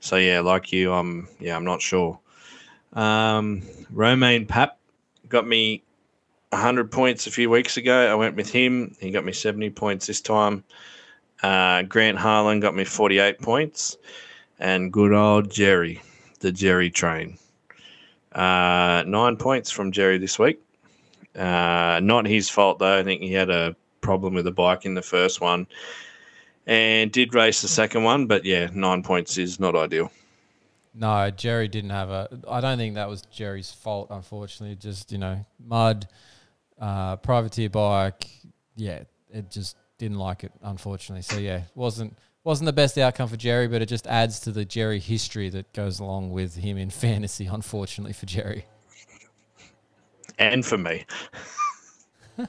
[0.00, 2.18] So yeah, like you, I'm yeah, I'm not sure.
[2.92, 4.70] Um, Romain Pape
[5.28, 5.82] got me
[6.50, 8.10] 100 points a few weeks ago.
[8.10, 8.94] I went with him.
[9.00, 10.64] He got me 70 points this time.
[11.42, 13.96] Uh, Grant Harlan got me 48 points.
[14.58, 16.00] And good old Jerry,
[16.40, 17.38] the Jerry train.
[18.32, 20.60] Uh, nine points from Jerry this week.
[21.34, 22.98] Uh, not his fault, though.
[22.98, 25.66] I think he had a problem with the bike in the first one
[26.66, 28.26] and did race the second one.
[28.26, 30.10] But yeah, nine points is not ideal.
[30.94, 32.28] No, Jerry didn't have a.
[32.48, 34.76] I don't think that was Jerry's fault, unfortunately.
[34.76, 36.06] Just, you know, mud,
[36.78, 38.28] uh, privateer bike.
[38.76, 41.22] Yeah, it just didn't like it, unfortunately.
[41.22, 44.64] So yeah, wasn't wasn't the best outcome for Jerry, but it just adds to the
[44.64, 47.46] Jerry history that goes along with him in fantasy.
[47.46, 48.66] Unfortunately for Jerry,
[50.38, 51.04] and for me.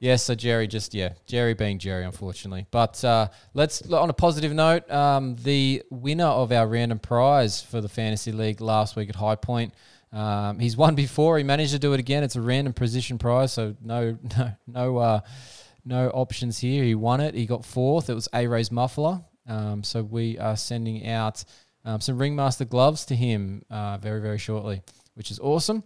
[0.00, 2.66] Yes, so Jerry just yeah, Jerry being Jerry, unfortunately.
[2.70, 7.80] But uh, let's on a positive note, um, the winner of our random prize for
[7.80, 9.74] the fantasy league last week at High Point,
[10.12, 11.36] um, he's won before.
[11.36, 12.22] He managed to do it again.
[12.22, 15.20] It's a random position prize, so no no no uh,
[15.84, 16.84] no options here.
[16.84, 17.34] He won it.
[17.34, 18.10] He got fourth.
[18.10, 19.22] It was A Ray's muffler.
[19.46, 21.44] Um, so we are sending out
[21.84, 24.82] um, some Ringmaster gloves to him uh, very, very shortly,
[25.14, 25.82] which is awesome.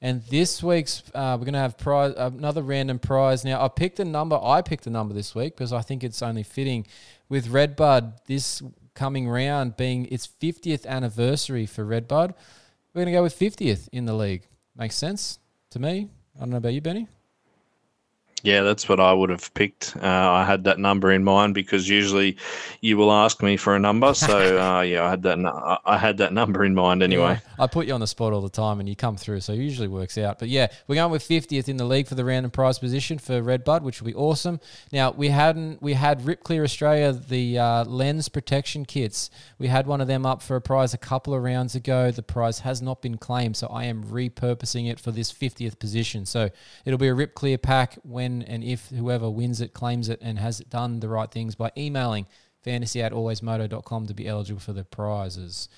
[0.00, 3.44] And this week's uh, we're going to have prize, another random prize.
[3.44, 4.38] Now I picked a number.
[4.42, 6.86] I picked a number this week because I think it's only fitting
[7.28, 8.62] with Redbud this
[8.94, 12.34] coming round being its 50th anniversary for Redbud.
[12.92, 14.46] We're going to go with 50th in the league.
[14.76, 15.38] Makes sense
[15.70, 16.08] to me.
[16.36, 17.08] I don't know about you, Benny.
[18.44, 19.96] Yeah, that's what I would have picked.
[19.96, 22.36] Uh, I had that number in mind because usually
[22.82, 24.12] you will ask me for a number.
[24.12, 25.80] So uh, yeah, I had that.
[25.86, 27.40] I had that number in mind anyway.
[27.42, 29.54] Yeah, I put you on the spot all the time, and you come through, so
[29.54, 30.38] it usually works out.
[30.38, 33.40] But yeah, we're going with fiftieth in the league for the random prize position for
[33.40, 34.60] Redbud, which will be awesome.
[34.92, 39.30] Now we hadn't we had Rip Clear Australia the uh, lens protection kits.
[39.58, 42.10] We had one of them up for a prize a couple of rounds ago.
[42.10, 46.26] The prize has not been claimed, so I am repurposing it for this fiftieth position.
[46.26, 46.50] So
[46.84, 50.38] it'll be a Rip Clear pack when and if whoever wins it claims it and
[50.38, 52.26] has done the right things by emailing
[52.62, 55.68] fantasy at alwaysmoto.com to be eligible for the prizes.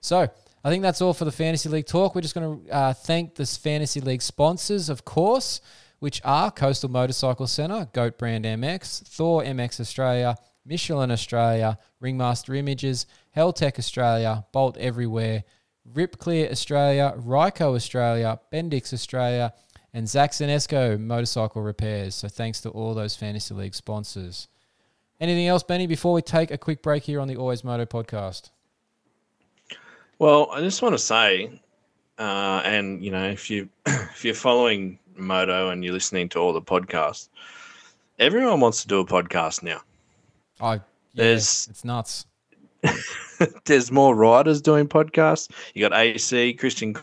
[0.00, 0.28] So
[0.64, 2.14] I think that's all for the Fantasy League talk.
[2.14, 5.60] We're just going to uh, thank this Fantasy League sponsors, of course,
[5.98, 13.06] which are Coastal Motorcycle Centre, Goat Brand MX, Thor MX Australia, Michelin Australia, Ringmaster Images,
[13.36, 15.44] Helltech Australia, Bolt Everywhere,
[15.94, 19.52] Rip Clear Australia, Ryco Australia, Bendix Australia,
[19.96, 22.14] and Zach Zanesco Motorcycle Repairs.
[22.14, 24.46] So thanks to all those Fantasy League sponsors.
[25.18, 28.50] Anything else, Benny, before we take a quick break here on the Always Moto podcast?
[30.18, 31.62] Well, I just want to say,
[32.18, 36.52] uh, and you know, if you if you're following Moto and you're listening to all
[36.52, 37.30] the podcasts,
[38.18, 39.80] everyone wants to do a podcast now.
[40.60, 40.80] I yeah,
[41.14, 42.26] there's it's nuts.
[43.64, 45.50] there's more riders doing podcasts.
[45.72, 46.96] You got AC Christian.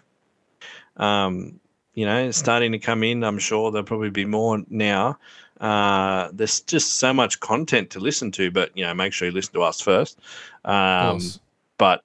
[0.98, 1.60] Um,
[1.94, 3.24] you know, starting to come in.
[3.24, 5.18] I'm sure there'll probably be more now.
[5.60, 9.34] Uh, there's just so much content to listen to, but you know, make sure you
[9.34, 10.20] listen to us first.
[10.66, 11.22] Um,
[11.78, 12.04] but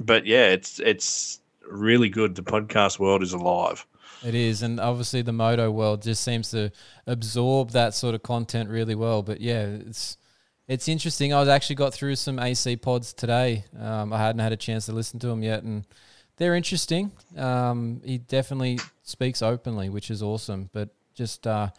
[0.00, 2.34] but yeah, it's it's really good.
[2.34, 3.86] The podcast world is alive.
[4.24, 6.72] It is, and obviously the moto world just seems to
[7.06, 9.22] absorb that sort of content really well.
[9.22, 10.16] But yeah, it's
[10.66, 11.32] it's interesting.
[11.32, 13.64] I was actually got through some AC pods today.
[13.78, 15.84] Um, I hadn't had a chance to listen to them yet, and
[16.36, 17.12] they're interesting.
[17.36, 20.68] Um, he definitely speaks openly, which is awesome.
[20.72, 21.70] But just uh,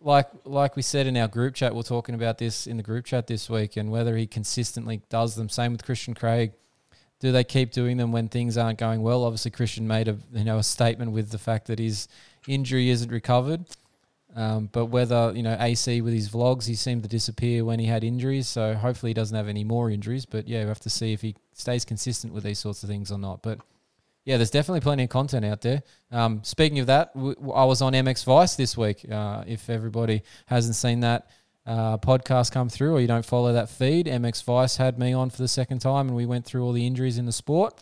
[0.00, 3.04] like like we said in our group chat, we're talking about this in the group
[3.04, 5.48] chat this week, and whether he consistently does them.
[5.48, 6.52] Same with Christian Craig.
[7.20, 9.24] Do they keep doing them when things aren't going well?
[9.24, 12.08] Obviously, Christian made a you know a statement with the fact that his
[12.48, 13.64] injury isn't recovered.
[14.34, 17.86] Um, but whether you know AC with his vlogs, he seemed to disappear when he
[17.86, 18.48] had injuries.
[18.48, 20.24] So hopefully he doesn't have any more injuries.
[20.24, 23.12] But yeah, we have to see if he stays consistent with these sorts of things
[23.12, 23.42] or not.
[23.42, 23.60] But
[24.24, 25.82] yeah, there's definitely plenty of content out there.
[26.10, 29.04] Um, speaking of that, w- I was on MX Vice this week.
[29.10, 31.28] Uh, if everybody hasn't seen that
[31.66, 35.30] uh, podcast come through or you don't follow that feed, MX Vice had me on
[35.30, 37.80] for the second time and we went through all the injuries in the sport.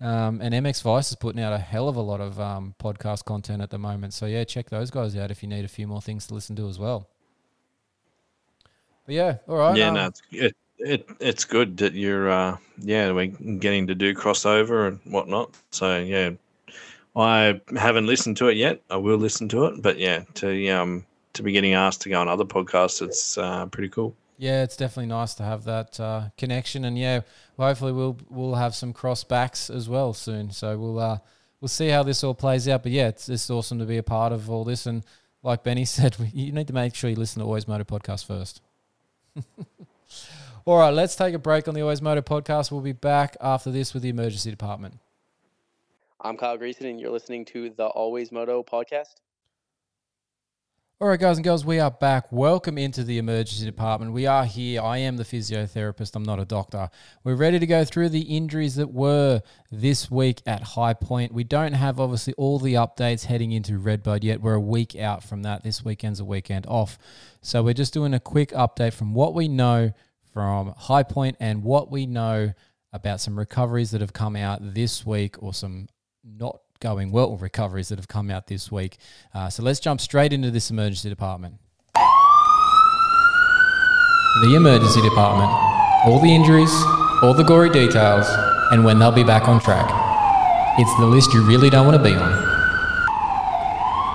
[0.00, 3.24] Um, and MX Vice is putting out a hell of a lot of um, podcast
[3.24, 4.12] content at the moment.
[4.14, 6.56] So yeah, check those guys out if you need a few more things to listen
[6.56, 7.08] to as well.
[9.06, 9.76] But yeah, all right.
[9.76, 13.94] Yeah, um, no, it's, it, it it's good that you're uh yeah we're getting to
[13.94, 15.54] do crossover and whatnot.
[15.70, 16.30] So yeah,
[17.16, 18.82] I haven't listened to it yet.
[18.90, 22.20] I will listen to it, but yeah, to um to be getting asked to go
[22.20, 24.14] on other podcasts, it's uh, pretty cool.
[24.38, 27.20] Yeah, it's definitely nice to have that uh, connection, and yeah,
[27.56, 30.50] hopefully we'll we'll have some cross backs as well soon.
[30.50, 31.18] So we'll uh,
[31.60, 32.82] we'll see how this all plays out.
[32.82, 35.04] But yeah, it's it's awesome to be a part of all this, and
[35.42, 38.60] like Benny said, you need to make sure you listen to Always Moto podcast first.
[40.66, 42.72] all right, let's take a break on the Always Moto podcast.
[42.72, 44.98] We'll be back after this with the emergency department.
[46.18, 49.16] I'm Kyle Greason, and you're listening to the Always Moto podcast.
[51.00, 52.32] All right, guys and girls, we are back.
[52.32, 54.12] Welcome into the emergency department.
[54.12, 54.80] We are here.
[54.80, 56.16] I am the physiotherapist.
[56.16, 56.88] I'm not a doctor.
[57.24, 61.34] We're ready to go through the injuries that were this week at High Point.
[61.34, 64.40] We don't have obviously all the updates heading into Redbud yet.
[64.40, 65.62] We're a week out from that.
[65.62, 66.96] This weekend's a weekend off.
[67.42, 69.92] So we're just doing a quick update from what we know
[70.34, 72.52] from High Point and what we know
[72.92, 75.88] about some recoveries that have come out this week or some
[76.24, 78.98] not going well recoveries that have come out this week.
[79.32, 81.54] Uh, so let's jump straight into this emergency department.
[84.42, 85.50] The emergency department.
[86.06, 86.72] All the injuries,
[87.22, 88.26] all the gory details,
[88.72, 89.88] and when they'll be back on track.
[90.78, 92.53] It's the list you really don't want to be on.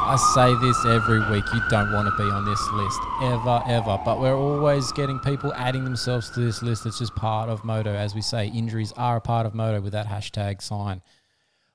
[0.10, 1.46] I say this every week.
[1.54, 4.02] You don't want to be on this list ever, ever.
[4.04, 6.88] But we're always getting people adding themselves to this list.
[6.88, 7.94] It's just part of Moto.
[7.94, 11.04] As we say, injuries are a part of Moto with that hashtag sign.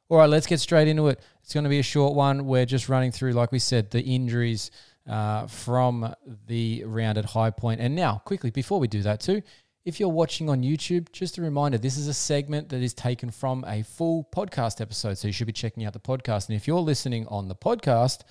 [0.09, 1.21] All right, let's get straight into it.
[1.45, 2.45] It's going to be a short one.
[2.45, 4.73] We're just running through, like we said, the injuries
[5.09, 6.13] uh, from
[6.49, 7.81] the round at High Point.
[7.81, 9.43] And now, quickly, before we do that, too,
[9.85, 13.31] if you're watching on YouTube, just a reminder this is a segment that is taken
[13.31, 15.19] from a full podcast episode.
[15.19, 16.49] So you should be checking out the podcast.
[16.49, 18.23] And if you're listening on the podcast,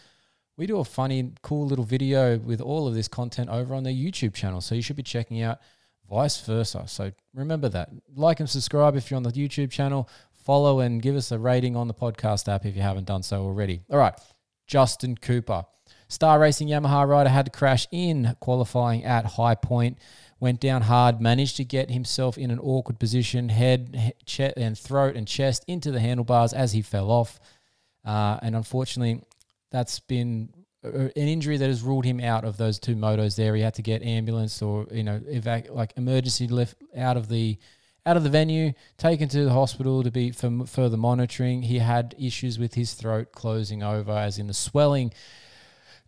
[0.57, 3.91] we do a funny, cool little video with all of this content over on the
[3.91, 4.61] YouTube channel.
[4.61, 5.59] So you should be checking out
[6.09, 6.85] vice versa.
[6.87, 7.89] So remember that.
[8.15, 10.09] Like and subscribe if you're on the YouTube channel.
[10.31, 13.43] Follow and give us a rating on the podcast app if you haven't done so
[13.43, 13.81] already.
[13.91, 14.13] All right,
[14.65, 15.65] Justin Cooper.
[16.07, 19.97] Star Racing Yamaha rider had to crash in qualifying at High Point.
[20.43, 25.15] Went down hard, managed to get himself in an awkward position, head, he- and throat
[25.15, 27.39] and chest into the handlebars as he fell off.
[28.03, 29.21] Uh, and unfortunately,
[29.71, 30.49] that's been
[30.83, 33.55] an injury that has ruled him out of those two motos there.
[33.55, 37.57] He had to get ambulance or you know evac- like emergency lift out of the
[38.05, 41.61] out of the venue, taken to the hospital to be for further monitoring.
[41.61, 45.13] He had issues with his throat closing over, as in the swelling,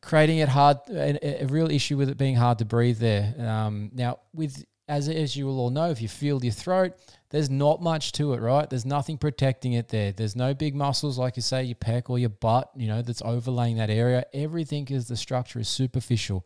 [0.05, 3.33] creating it hard, a, a real issue with it being hard to breathe there.
[3.39, 6.93] Um, now, with as as you will all know, if you feel your throat,
[7.31, 8.69] there's not much to it, right?
[8.69, 10.11] There's nothing protecting it there.
[10.11, 13.23] There's no big muscles like you say your pec or your butt, you know, that's
[13.23, 14.25] overlaying that area.
[14.33, 16.45] Everything is the structure is superficial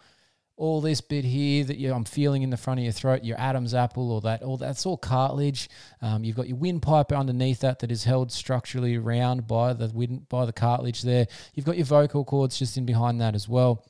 [0.60, 3.40] all this bit here that you, I'm feeling in the front of your throat, your
[3.40, 5.70] Adam's apple, or that, all that's all cartilage.
[6.02, 10.28] Um, you've got your windpipe underneath that that is held structurally around by the wind,
[10.28, 11.28] by the cartilage there.
[11.54, 13.86] You've got your vocal cords just in behind that as well.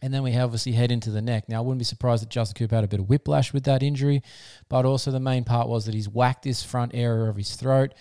[0.00, 1.48] And then we obviously head into the neck.
[1.48, 3.82] Now, I wouldn't be surprised that Justin Cooper had a bit of whiplash with that
[3.82, 4.22] injury,
[4.68, 7.92] but also the main part was that he's whacked this front area of his throat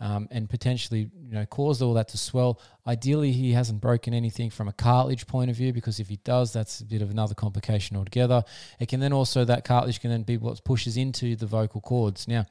[0.00, 2.60] um, and potentially you know caused all that to swell.
[2.86, 6.52] Ideally, he hasn't broken anything from a cartilage point of view because if he does,
[6.52, 8.44] that's a bit of another complication altogether.
[8.78, 12.28] It can then also that cartilage can then be what pushes into the vocal cords.
[12.28, 12.46] Now,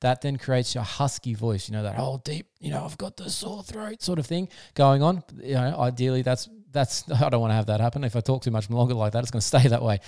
[0.00, 1.68] that then creates a husky voice.
[1.68, 4.48] You know that whole deep, you know, I've got the sore throat sort of thing
[4.74, 5.22] going on.
[5.42, 8.04] You know, ideally that's that's I don't want to have that happen.
[8.04, 9.98] If I talk too much longer like that, it's going to stay that way.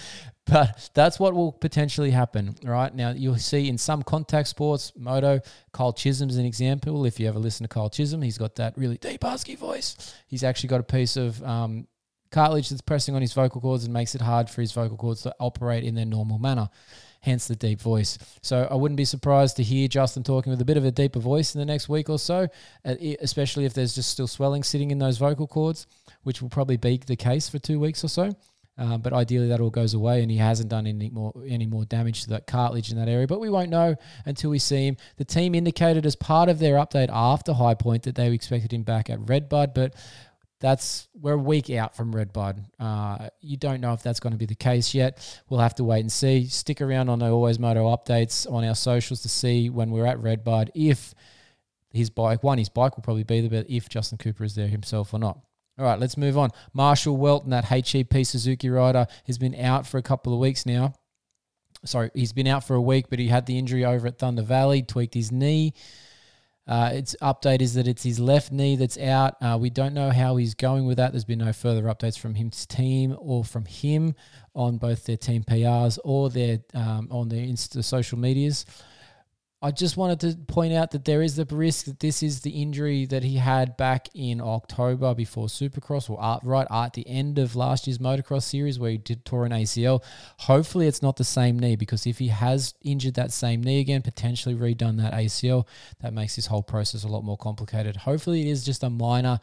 [0.46, 2.94] But that's what will potentially happen, right?
[2.94, 5.40] Now you'll see in some contact sports, moto,
[5.72, 7.04] Kyle Chisholm's an example.
[7.04, 10.14] If you ever listen to Kyle Chisholm, he's got that really deep husky voice.
[10.26, 11.86] He's actually got a piece of um,
[12.30, 15.22] cartilage that's pressing on his vocal cords and makes it hard for his vocal cords
[15.22, 16.68] to operate in their normal manner.
[17.20, 18.16] Hence the deep voice.
[18.42, 21.18] So I wouldn't be surprised to hear Justin talking with a bit of a deeper
[21.18, 22.46] voice in the next week or so,
[22.84, 25.86] uh, especially if there's just still swelling sitting in those vocal cords,
[26.22, 28.32] which will probably be the case for two weeks or so.
[28.78, 31.84] Uh, but ideally, that all goes away, and he hasn't done any more any more
[31.84, 33.26] damage to that cartilage in that area.
[33.26, 34.96] But we won't know until we see him.
[35.16, 38.84] The team indicated as part of their update after High Point that they expected him
[38.84, 39.94] back at Redbud, but
[40.60, 42.64] that's we're a week out from Redbud.
[42.78, 45.42] Uh, you don't know if that's going to be the case yet.
[45.48, 46.46] We'll have to wait and see.
[46.46, 50.18] Stick around on the Always Moto updates on our socials to see when we're at
[50.20, 51.14] Redbud if
[51.92, 54.68] his bike, one, his bike will probably be there, but if Justin Cooper is there
[54.68, 55.38] himself or not.
[55.78, 56.50] All right, let's move on.
[56.72, 60.92] Marshal Weltin, that HEP Suzuki rider, has been out for a couple of weeks now.
[61.84, 64.42] Sorry, he's been out for a week, but he had the injury over at Thunder
[64.42, 65.72] Valley, tweaked his knee.
[66.68, 69.36] Uh, its update is that it's his left knee that's out.
[69.40, 71.12] Uh, we don't know how he's going with that.
[71.12, 74.14] There's been no further updates from his team or from him
[74.54, 78.66] on both their team PRs or their um, on their Insta social medias.
[79.60, 82.62] I just wanted to point out that there is the risk that this is the
[82.62, 87.40] injury that he had back in October before Supercross, or at, right at the end
[87.40, 90.04] of last year's motocross series where he did tore an ACL.
[90.38, 94.00] Hopefully, it's not the same knee because if he has injured that same knee again,
[94.00, 95.66] potentially redone that ACL,
[96.02, 97.96] that makes this whole process a lot more complicated.
[97.96, 99.40] Hopefully, it is just a minor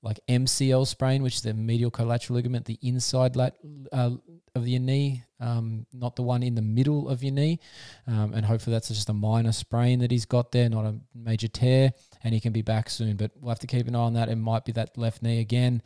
[0.00, 3.56] like MCL sprain, which is the medial collateral ligament, the inside lat,
[3.92, 4.10] uh,
[4.56, 7.60] of your knee, um, not the one in the middle of your knee.
[8.08, 11.46] Um, and hopefully that's just a minor sprain that he's got there, not a major
[11.48, 11.92] tear,
[12.24, 13.16] and he can be back soon.
[13.16, 14.28] But we'll have to keep an eye on that.
[14.28, 15.82] It might be that left knee again.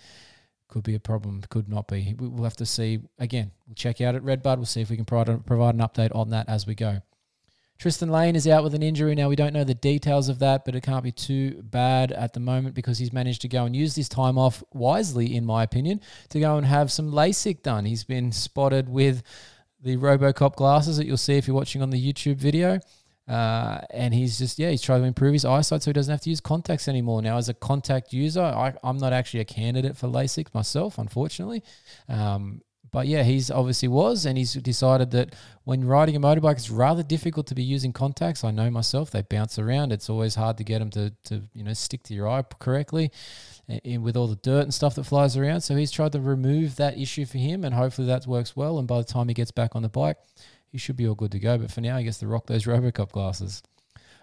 [0.69, 2.15] Could be a problem, could not be.
[2.19, 3.01] We- We'll have to see.
[3.19, 4.57] Again, we'll check out at Redbud.
[4.59, 7.03] We'll see if we can provide, provide an update on that as we go.
[7.81, 9.15] Tristan Lane is out with an injury.
[9.15, 12.35] Now, we don't know the details of that, but it can't be too bad at
[12.35, 15.63] the moment because he's managed to go and use this time off wisely, in my
[15.63, 17.87] opinion, to go and have some LASIK done.
[17.87, 19.23] He's been spotted with
[19.83, 22.81] the Robocop glasses that you'll see if you're watching on the YouTube video.
[23.27, 26.21] Uh, and he's just, yeah, he's trying to improve his eyesight so he doesn't have
[26.21, 27.23] to use contacts anymore.
[27.23, 31.63] Now, as a contact user, I, I'm not actually a candidate for LASIK myself, unfortunately.
[32.11, 32.61] Um,
[32.91, 35.35] but yeah, he's obviously was, and he's decided that
[35.65, 38.43] when riding a motorbike, it's rather difficult to be using contacts.
[38.43, 39.93] I know myself; they bounce around.
[39.93, 43.11] It's always hard to get them to, to you know stick to your eye correctly,
[43.85, 45.61] and with all the dirt and stuff that flies around.
[45.61, 48.79] So he's tried to remove that issue for him, and hopefully that works well.
[48.79, 50.17] And by the time he gets back on the bike,
[50.71, 51.59] he should be all good to go.
[51.59, 53.63] But for now, he gets to rock those Robocop glasses.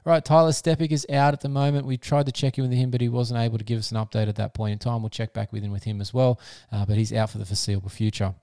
[0.06, 1.86] Right, Tyler Stepek is out at the moment.
[1.86, 3.98] We tried to check in with him, but he wasn't able to give us an
[3.98, 5.02] update at that point in time.
[5.02, 6.40] We'll check back with him with him as well,
[6.72, 8.34] uh, but he's out for the foreseeable future.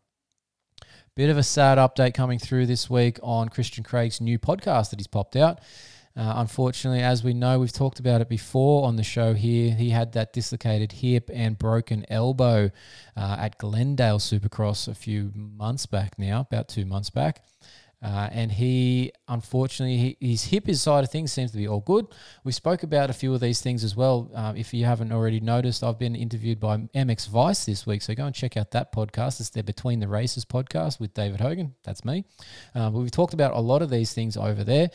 [1.16, 4.98] Bit of a sad update coming through this week on Christian Craig's new podcast that
[4.98, 5.60] he's popped out.
[6.16, 9.72] Uh, unfortunately, as we know, we've talked about it before on the show here.
[9.76, 12.72] He had that dislocated hip and broken elbow
[13.16, 17.44] uh, at Glendale Supercross a few months back now, about two months back.
[18.04, 21.80] Uh, and he, unfortunately, he, his hip is side of things seems to be all
[21.80, 22.06] good.
[22.44, 24.30] We spoke about a few of these things as well.
[24.34, 28.14] Um, if you haven't already noticed, I've been interviewed by MX Vice this week, so
[28.14, 29.40] go and check out that podcast.
[29.40, 31.74] It's their Between the Races podcast with David Hogan.
[31.82, 32.26] That's me.
[32.74, 34.90] Um, we've talked about a lot of these things over there,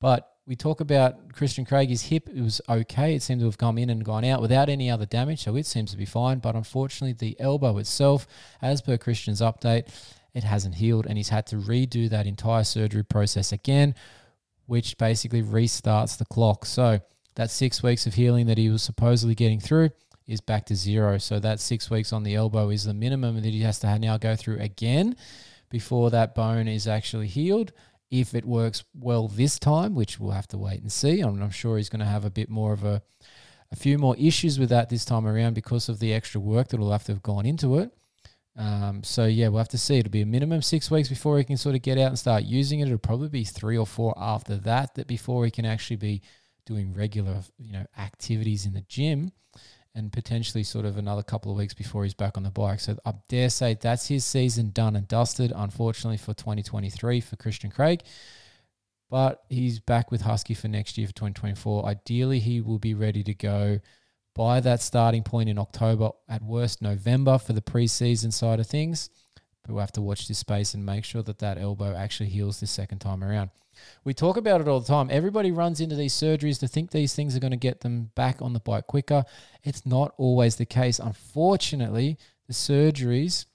[0.00, 1.90] but we talk about Christian Craig.
[1.90, 3.14] His hip it was okay.
[3.14, 5.66] It seemed to have come in and gone out without any other damage, so it
[5.66, 6.38] seems to be fine.
[6.38, 8.26] But unfortunately, the elbow itself,
[8.62, 9.88] as per Christian's update,
[10.36, 13.94] it hasn't healed, and he's had to redo that entire surgery process again,
[14.66, 16.66] which basically restarts the clock.
[16.66, 17.00] So
[17.36, 19.90] that six weeks of healing that he was supposedly getting through
[20.26, 21.16] is back to zero.
[21.16, 24.18] So that six weeks on the elbow is the minimum that he has to now
[24.18, 25.16] go through again
[25.70, 27.72] before that bone is actually healed.
[28.10, 31.50] If it works well this time, which we'll have to wait and see, I'm, I'm
[31.50, 33.00] sure he's going to have a bit more of a,
[33.72, 36.78] a few more issues with that this time around because of the extra work that
[36.78, 37.90] will have to have gone into it.
[38.56, 39.98] Um, so yeah, we'll have to see.
[39.98, 42.44] It'll be a minimum six weeks before he can sort of get out and start
[42.44, 42.86] using it.
[42.86, 46.22] It'll probably be three or four after that that before he can actually be
[46.64, 49.32] doing regular, you know, activities in the gym,
[49.94, 52.80] and potentially sort of another couple of weeks before he's back on the bike.
[52.80, 55.52] So I dare say that's his season done and dusted.
[55.54, 58.02] Unfortunately for 2023 for Christian Craig.
[59.08, 61.86] But he's back with Husky for next year for 2024.
[61.86, 63.78] Ideally, he will be ready to go
[64.36, 69.08] by that starting point in October, at worst November for the preseason side of things.
[69.62, 72.60] But we'll have to watch this space and make sure that that elbow actually heals
[72.60, 73.50] this second time around.
[74.04, 75.08] We talk about it all the time.
[75.10, 78.42] Everybody runs into these surgeries to think these things are going to get them back
[78.42, 79.24] on the bike quicker.
[79.64, 80.98] It's not always the case.
[80.98, 83.46] Unfortunately, the surgeries,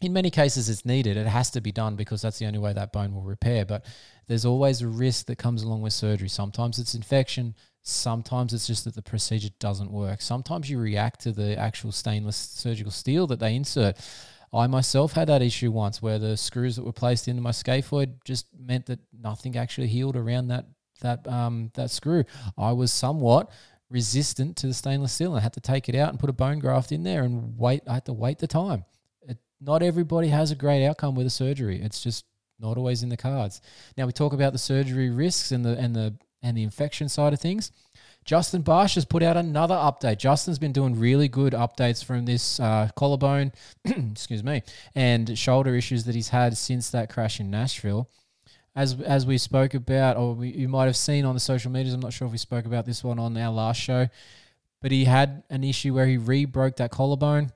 [0.00, 1.16] in many cases, it's needed.
[1.16, 3.64] It has to be done because that's the only way that bone will repair.
[3.64, 3.84] But
[4.28, 6.28] there's always a risk that comes along with surgery.
[6.28, 7.56] Sometimes it's infection.
[7.82, 10.20] Sometimes it's just that the procedure doesn't work.
[10.20, 13.96] Sometimes you react to the actual stainless surgical steel that they insert.
[14.52, 18.14] I myself had that issue once where the screws that were placed into my scaphoid
[18.24, 20.66] just meant that nothing actually healed around that
[21.00, 22.24] that um, that screw.
[22.58, 23.50] I was somewhat
[23.88, 26.34] resistant to the stainless steel and I had to take it out and put a
[26.34, 27.82] bone graft in there and wait.
[27.88, 28.84] I had to wait the time.
[29.22, 31.80] It, not everybody has a great outcome with a surgery.
[31.80, 32.24] It's just
[32.58, 33.60] not always in the cards.
[33.96, 37.32] Now we talk about the surgery risks and the and the and the infection side
[37.32, 37.72] of things.
[38.24, 40.18] Justin Barcia has put out another update.
[40.18, 43.52] Justin's been doing really good updates from this uh, collarbone,
[43.84, 44.62] excuse me,
[44.94, 48.08] and shoulder issues that he's had since that crash in Nashville.
[48.76, 51.92] As as we spoke about, or we, you might have seen on the social medias,
[51.92, 54.06] I'm not sure if we spoke about this one on our last show,
[54.80, 57.50] but he had an issue where he re broke that collarbone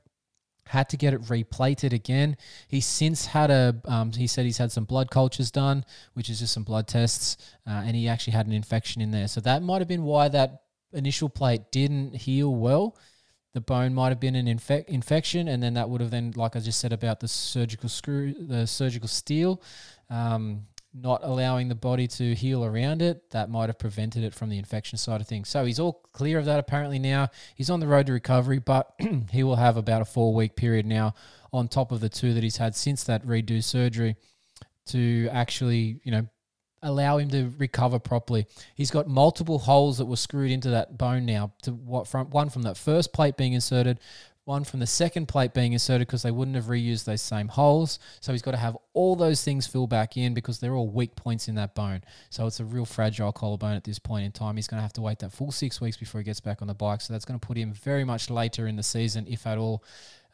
[0.67, 2.37] had to get it replated again.
[2.69, 5.85] He's since had a, um, he said he's had some blood cultures done,
[6.15, 7.37] which is just some blood tests,
[7.67, 9.29] uh, and he actually had an infection in there.
[9.29, 10.63] So that might have been why that
[10.93, 12.97] initial plate didn't heal well.
[13.53, 16.57] The bone might have been an infec- infection, and then that would have then, like
[16.57, 19.63] I just said about the surgical screw, the surgical steel,
[20.11, 24.49] um, not allowing the body to heal around it, that might have prevented it from
[24.49, 25.49] the infection side of things.
[25.49, 27.29] So he's all clear of that apparently now.
[27.57, 28.95] He's on the road to recovery, but
[29.31, 31.15] he will have about a four week period now
[31.53, 34.17] on top of the two that he's had since that redo surgery
[34.87, 36.29] to actually, you know,
[36.85, 38.47] allow him to recover properly.
[38.75, 41.53] He's got multiple holes that were screwed into that bone now.
[41.63, 43.99] To what from one from that first plate being inserted,
[44.45, 47.99] one from the second plate being inserted because they wouldn't have reused those same holes.
[48.21, 51.17] So he's got to have all those things fill back in because they're all weak
[51.17, 52.03] points in that bone.
[52.31, 54.57] So it's a real fragile collarbone at this point in time.
[54.57, 56.69] He's going to have to wait that full six weeks before he gets back on
[56.69, 57.01] the bike.
[57.01, 59.83] So that's going to put him very much later in the season, if at all.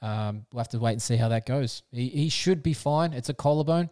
[0.03, 1.83] Um, we'll have to wait and see how that goes.
[1.93, 3.13] He, he should be fine.
[3.13, 3.91] It's a collarbone.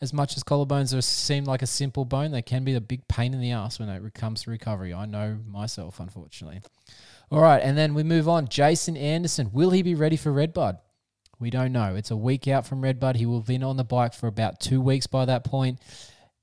[0.00, 3.06] As much as collarbones are, seem like a simple bone, they can be a big
[3.08, 4.94] pain in the ass when it comes to recovery.
[4.94, 6.60] I know myself, unfortunately.
[7.30, 8.48] All right, and then we move on.
[8.48, 10.78] Jason Anderson, will he be ready for Redbud?
[11.38, 11.94] We don't know.
[11.94, 13.16] It's a week out from Redbud.
[13.16, 15.78] He will have been on the bike for about two weeks by that point.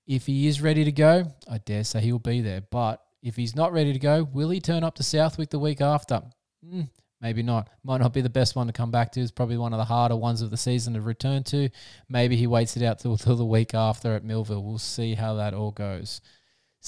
[0.08, 2.62] If he is ready to go, I dare say he'll be there.
[2.62, 5.82] But if he's not ready to go, will he turn up to Southwick the week
[5.82, 6.22] after?
[6.64, 7.70] Mm, maybe not.
[7.84, 9.22] Might not be the best one to come back to.
[9.22, 11.70] It's probably one of the harder ones of the season to return to.
[12.08, 14.64] Maybe he waits it out till, till the week after at Millville.
[14.64, 16.22] We'll see how that all goes.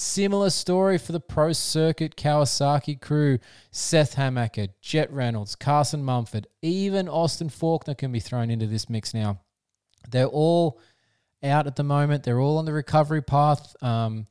[0.00, 3.40] Similar story for the Pro Circuit Kawasaki crew.
[3.72, 9.12] Seth Hammaker, Jett Reynolds, Carson Mumford, even Austin Forkner can be thrown into this mix
[9.12, 9.40] now.
[10.08, 10.78] They're all
[11.42, 12.22] out at the moment.
[12.22, 13.74] They're all on the recovery path.
[13.82, 14.28] Um,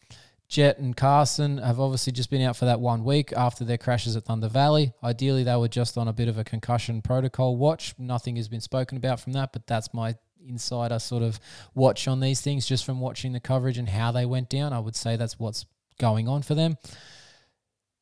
[0.49, 4.15] Jett and Carson have obviously just been out for that one week after their crashes
[4.15, 4.93] at Thunder Valley.
[5.03, 7.93] Ideally, they were just on a bit of a concussion protocol watch.
[7.97, 10.15] Nothing has been spoken about from that, but that's my
[10.47, 11.39] insider sort of
[11.75, 14.71] watch on these things just from watching the coverage and how they went down.
[14.71, 15.65] I would say that's what's
[15.99, 16.77] going on for them.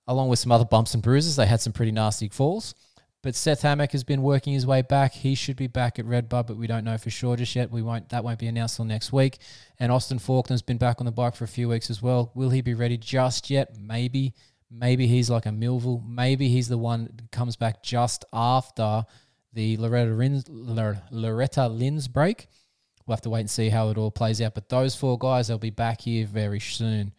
[0.08, 2.76] Along with some other bumps and bruises, they had some pretty nasty falls.
[3.26, 5.12] But Seth Hammaker has been working his way back.
[5.12, 7.72] He should be back at Red Redbud, but we don't know for sure just yet.
[7.72, 8.10] We won't.
[8.10, 9.40] That won't be announced till next week.
[9.80, 12.32] And Austin Forkner's been back on the bike for a few weeks as well.
[12.36, 13.80] Will he be ready just yet?
[13.80, 14.36] Maybe.
[14.70, 16.04] Maybe he's like a Millville.
[16.08, 19.06] Maybe he's the one that comes back just after
[19.54, 22.48] the Loretta Lynn's, Loretta Lynn's break.
[23.08, 24.54] We'll have to wait and see how it all plays out.
[24.54, 27.12] But those four guys, they'll be back here very soon.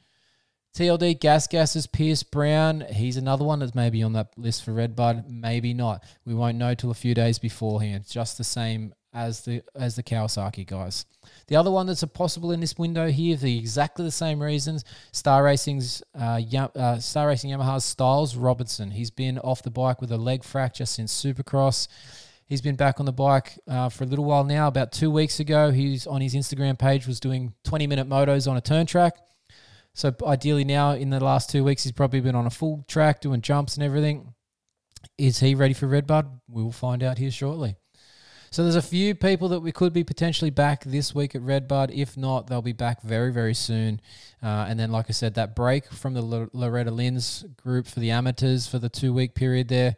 [0.76, 2.84] TLD Gas Gas's Pierce Brown.
[2.92, 5.24] He's another one that's maybe on that list for Red Redbud.
[5.26, 6.04] Maybe not.
[6.26, 8.04] We won't know till a few days beforehand.
[8.06, 11.06] Just the same as the as the Kawasaki guys.
[11.46, 14.84] The other one that's a possible in this window here for exactly the same reasons.
[15.12, 18.90] Star Racing's uh, Yam- uh, Star Racing Yamaha's Stilez Robertson.
[18.90, 21.88] He's been off the bike with a leg fracture since Supercross.
[22.44, 24.68] He's been back on the bike uh, for a little while now.
[24.68, 28.58] About two weeks ago, he's on his Instagram page was doing 20 minute motos on
[28.58, 29.16] a turn track.
[29.96, 33.22] So ideally now in the last two weeks, he's probably been on a full track
[33.22, 34.34] doing jumps and everything.
[35.16, 36.26] Is he ready for Redbud?
[36.48, 37.76] We will find out here shortly.
[38.50, 41.90] So there's a few people that we could be potentially back this week at Redbud.
[41.92, 44.02] If not, they'll be back very, very soon.
[44.42, 48.10] Uh, and then, like I said, that break from the Loretta Lynn's group for the
[48.10, 49.96] amateurs for the two week period there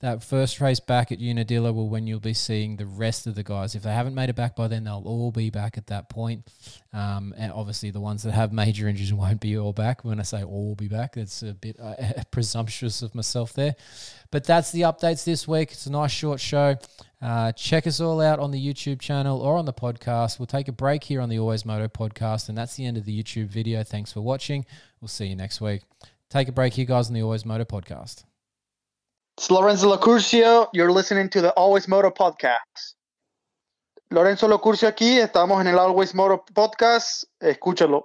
[0.00, 3.42] that first race back at Unadilla will when you'll be seeing the rest of the
[3.42, 3.74] guys.
[3.74, 6.46] If they haven't made it back by then, they'll all be back at that point.
[6.92, 10.04] Um, and obviously, the ones that have major injuries won't be all back.
[10.04, 11.94] When I say all be back, that's a bit uh,
[12.30, 13.74] presumptuous of myself there.
[14.30, 15.72] But that's the updates this week.
[15.72, 16.76] It's a nice short show.
[17.22, 20.38] Uh, check us all out on the YouTube channel or on the podcast.
[20.38, 23.06] We'll take a break here on the Always Moto podcast, and that's the end of
[23.06, 23.82] the YouTube video.
[23.82, 24.66] Thanks for watching.
[25.00, 25.82] We'll see you next week.
[26.28, 28.24] Take a break here, guys, on the Always Moto podcast.
[29.38, 30.68] It's Lorenzo Locurcio.
[30.72, 32.94] You're listening to the Always Moto podcast.
[34.10, 35.18] Lorenzo Locurcio aquí.
[35.18, 37.24] Estamos en el Always Moto podcast.
[37.42, 38.04] Escúchalo.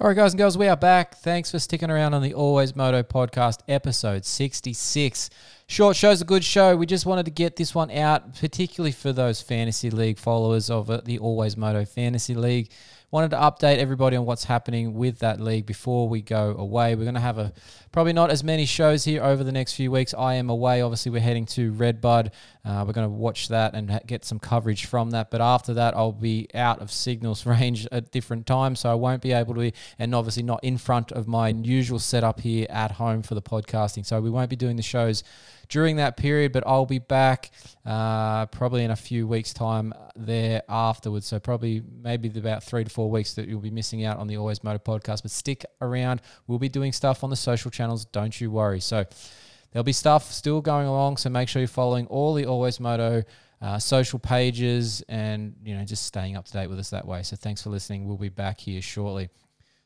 [0.00, 1.16] All right, guys and girls, we are back.
[1.16, 5.30] Thanks for sticking around on the Always Moto podcast, episode 66.
[5.68, 6.76] Short show's a good show.
[6.76, 11.04] We just wanted to get this one out, particularly for those fantasy league followers of
[11.04, 12.70] the Always Moto Fantasy League.
[13.10, 16.94] Wanted to update everybody on what's happening with that league before we go away.
[16.94, 17.52] We're going to have a
[17.92, 20.14] probably not as many shows here over the next few weeks.
[20.14, 20.80] I am away.
[20.82, 22.32] Obviously, we're heading to Redbud.
[22.64, 25.30] Uh, we're going to watch that and ha- get some coverage from that.
[25.30, 29.22] But after that, I'll be out of signals range at different times, so I won't
[29.22, 32.92] be able to be, and obviously not in front of my usual setup here at
[32.92, 34.04] home for the podcasting.
[34.04, 35.24] So we won't be doing the shows
[35.68, 37.50] during that period, but I'll be back
[37.84, 41.26] uh, probably in a few weeks' time there afterwards.
[41.26, 44.36] So probably maybe about three to four weeks that you'll be missing out on the
[44.36, 45.22] Always Moto podcast.
[45.22, 46.20] But stick around.
[46.46, 48.04] We'll be doing stuff on the social channels.
[48.06, 48.80] Don't you worry.
[48.80, 49.04] So
[49.72, 51.16] there'll be stuff still going along.
[51.18, 53.22] So make sure you're following all the Always Moto.
[53.60, 57.24] Uh, social pages and you know just staying up to date with us that way
[57.24, 59.28] so thanks for listening we'll be back here shortly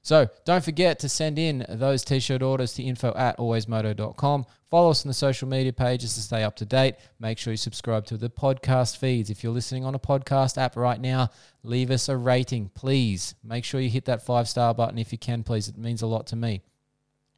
[0.03, 4.47] so don't forget to send in those t-shirt orders to info at alwaysmoto.com.
[4.69, 6.97] Follow us on the social media pages to stay up to date.
[7.21, 9.31] Make sure you subscribe to the podcast feeds.
[9.31, 11.31] If you're listening on a podcast app right now,
[11.63, 13.37] leave us a rating, please.
[13.45, 15.69] Make sure you hit that five-star button if you can, please.
[15.69, 16.63] It means a lot to me.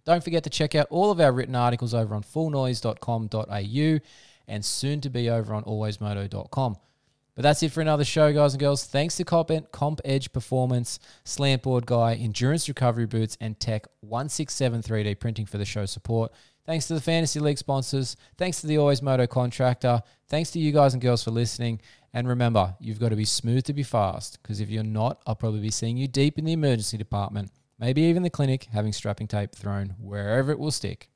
[0.04, 4.00] Don't forget to check out all of our written articles over on fullnoise.com.au
[4.46, 6.76] and soon to be over on alwaysmoto.com.
[7.34, 8.84] But that's it for another show, guys and girls.
[8.84, 15.46] Thanks to Comp, Edge Performance, Slantboard Guy, Endurance Recovery Boots, and Tech 167 3D Printing
[15.46, 16.32] for the show support.
[16.64, 18.16] Thanks to the Fantasy League sponsors.
[18.38, 20.02] Thanks to the Always Moto contractor.
[20.28, 21.80] Thanks to you guys and girls for listening.
[22.12, 25.34] And remember, you've got to be smooth to be fast, because if you're not, I'll
[25.34, 29.26] probably be seeing you deep in the emergency department, maybe even the clinic, having strapping
[29.26, 31.10] tape thrown wherever it will stick.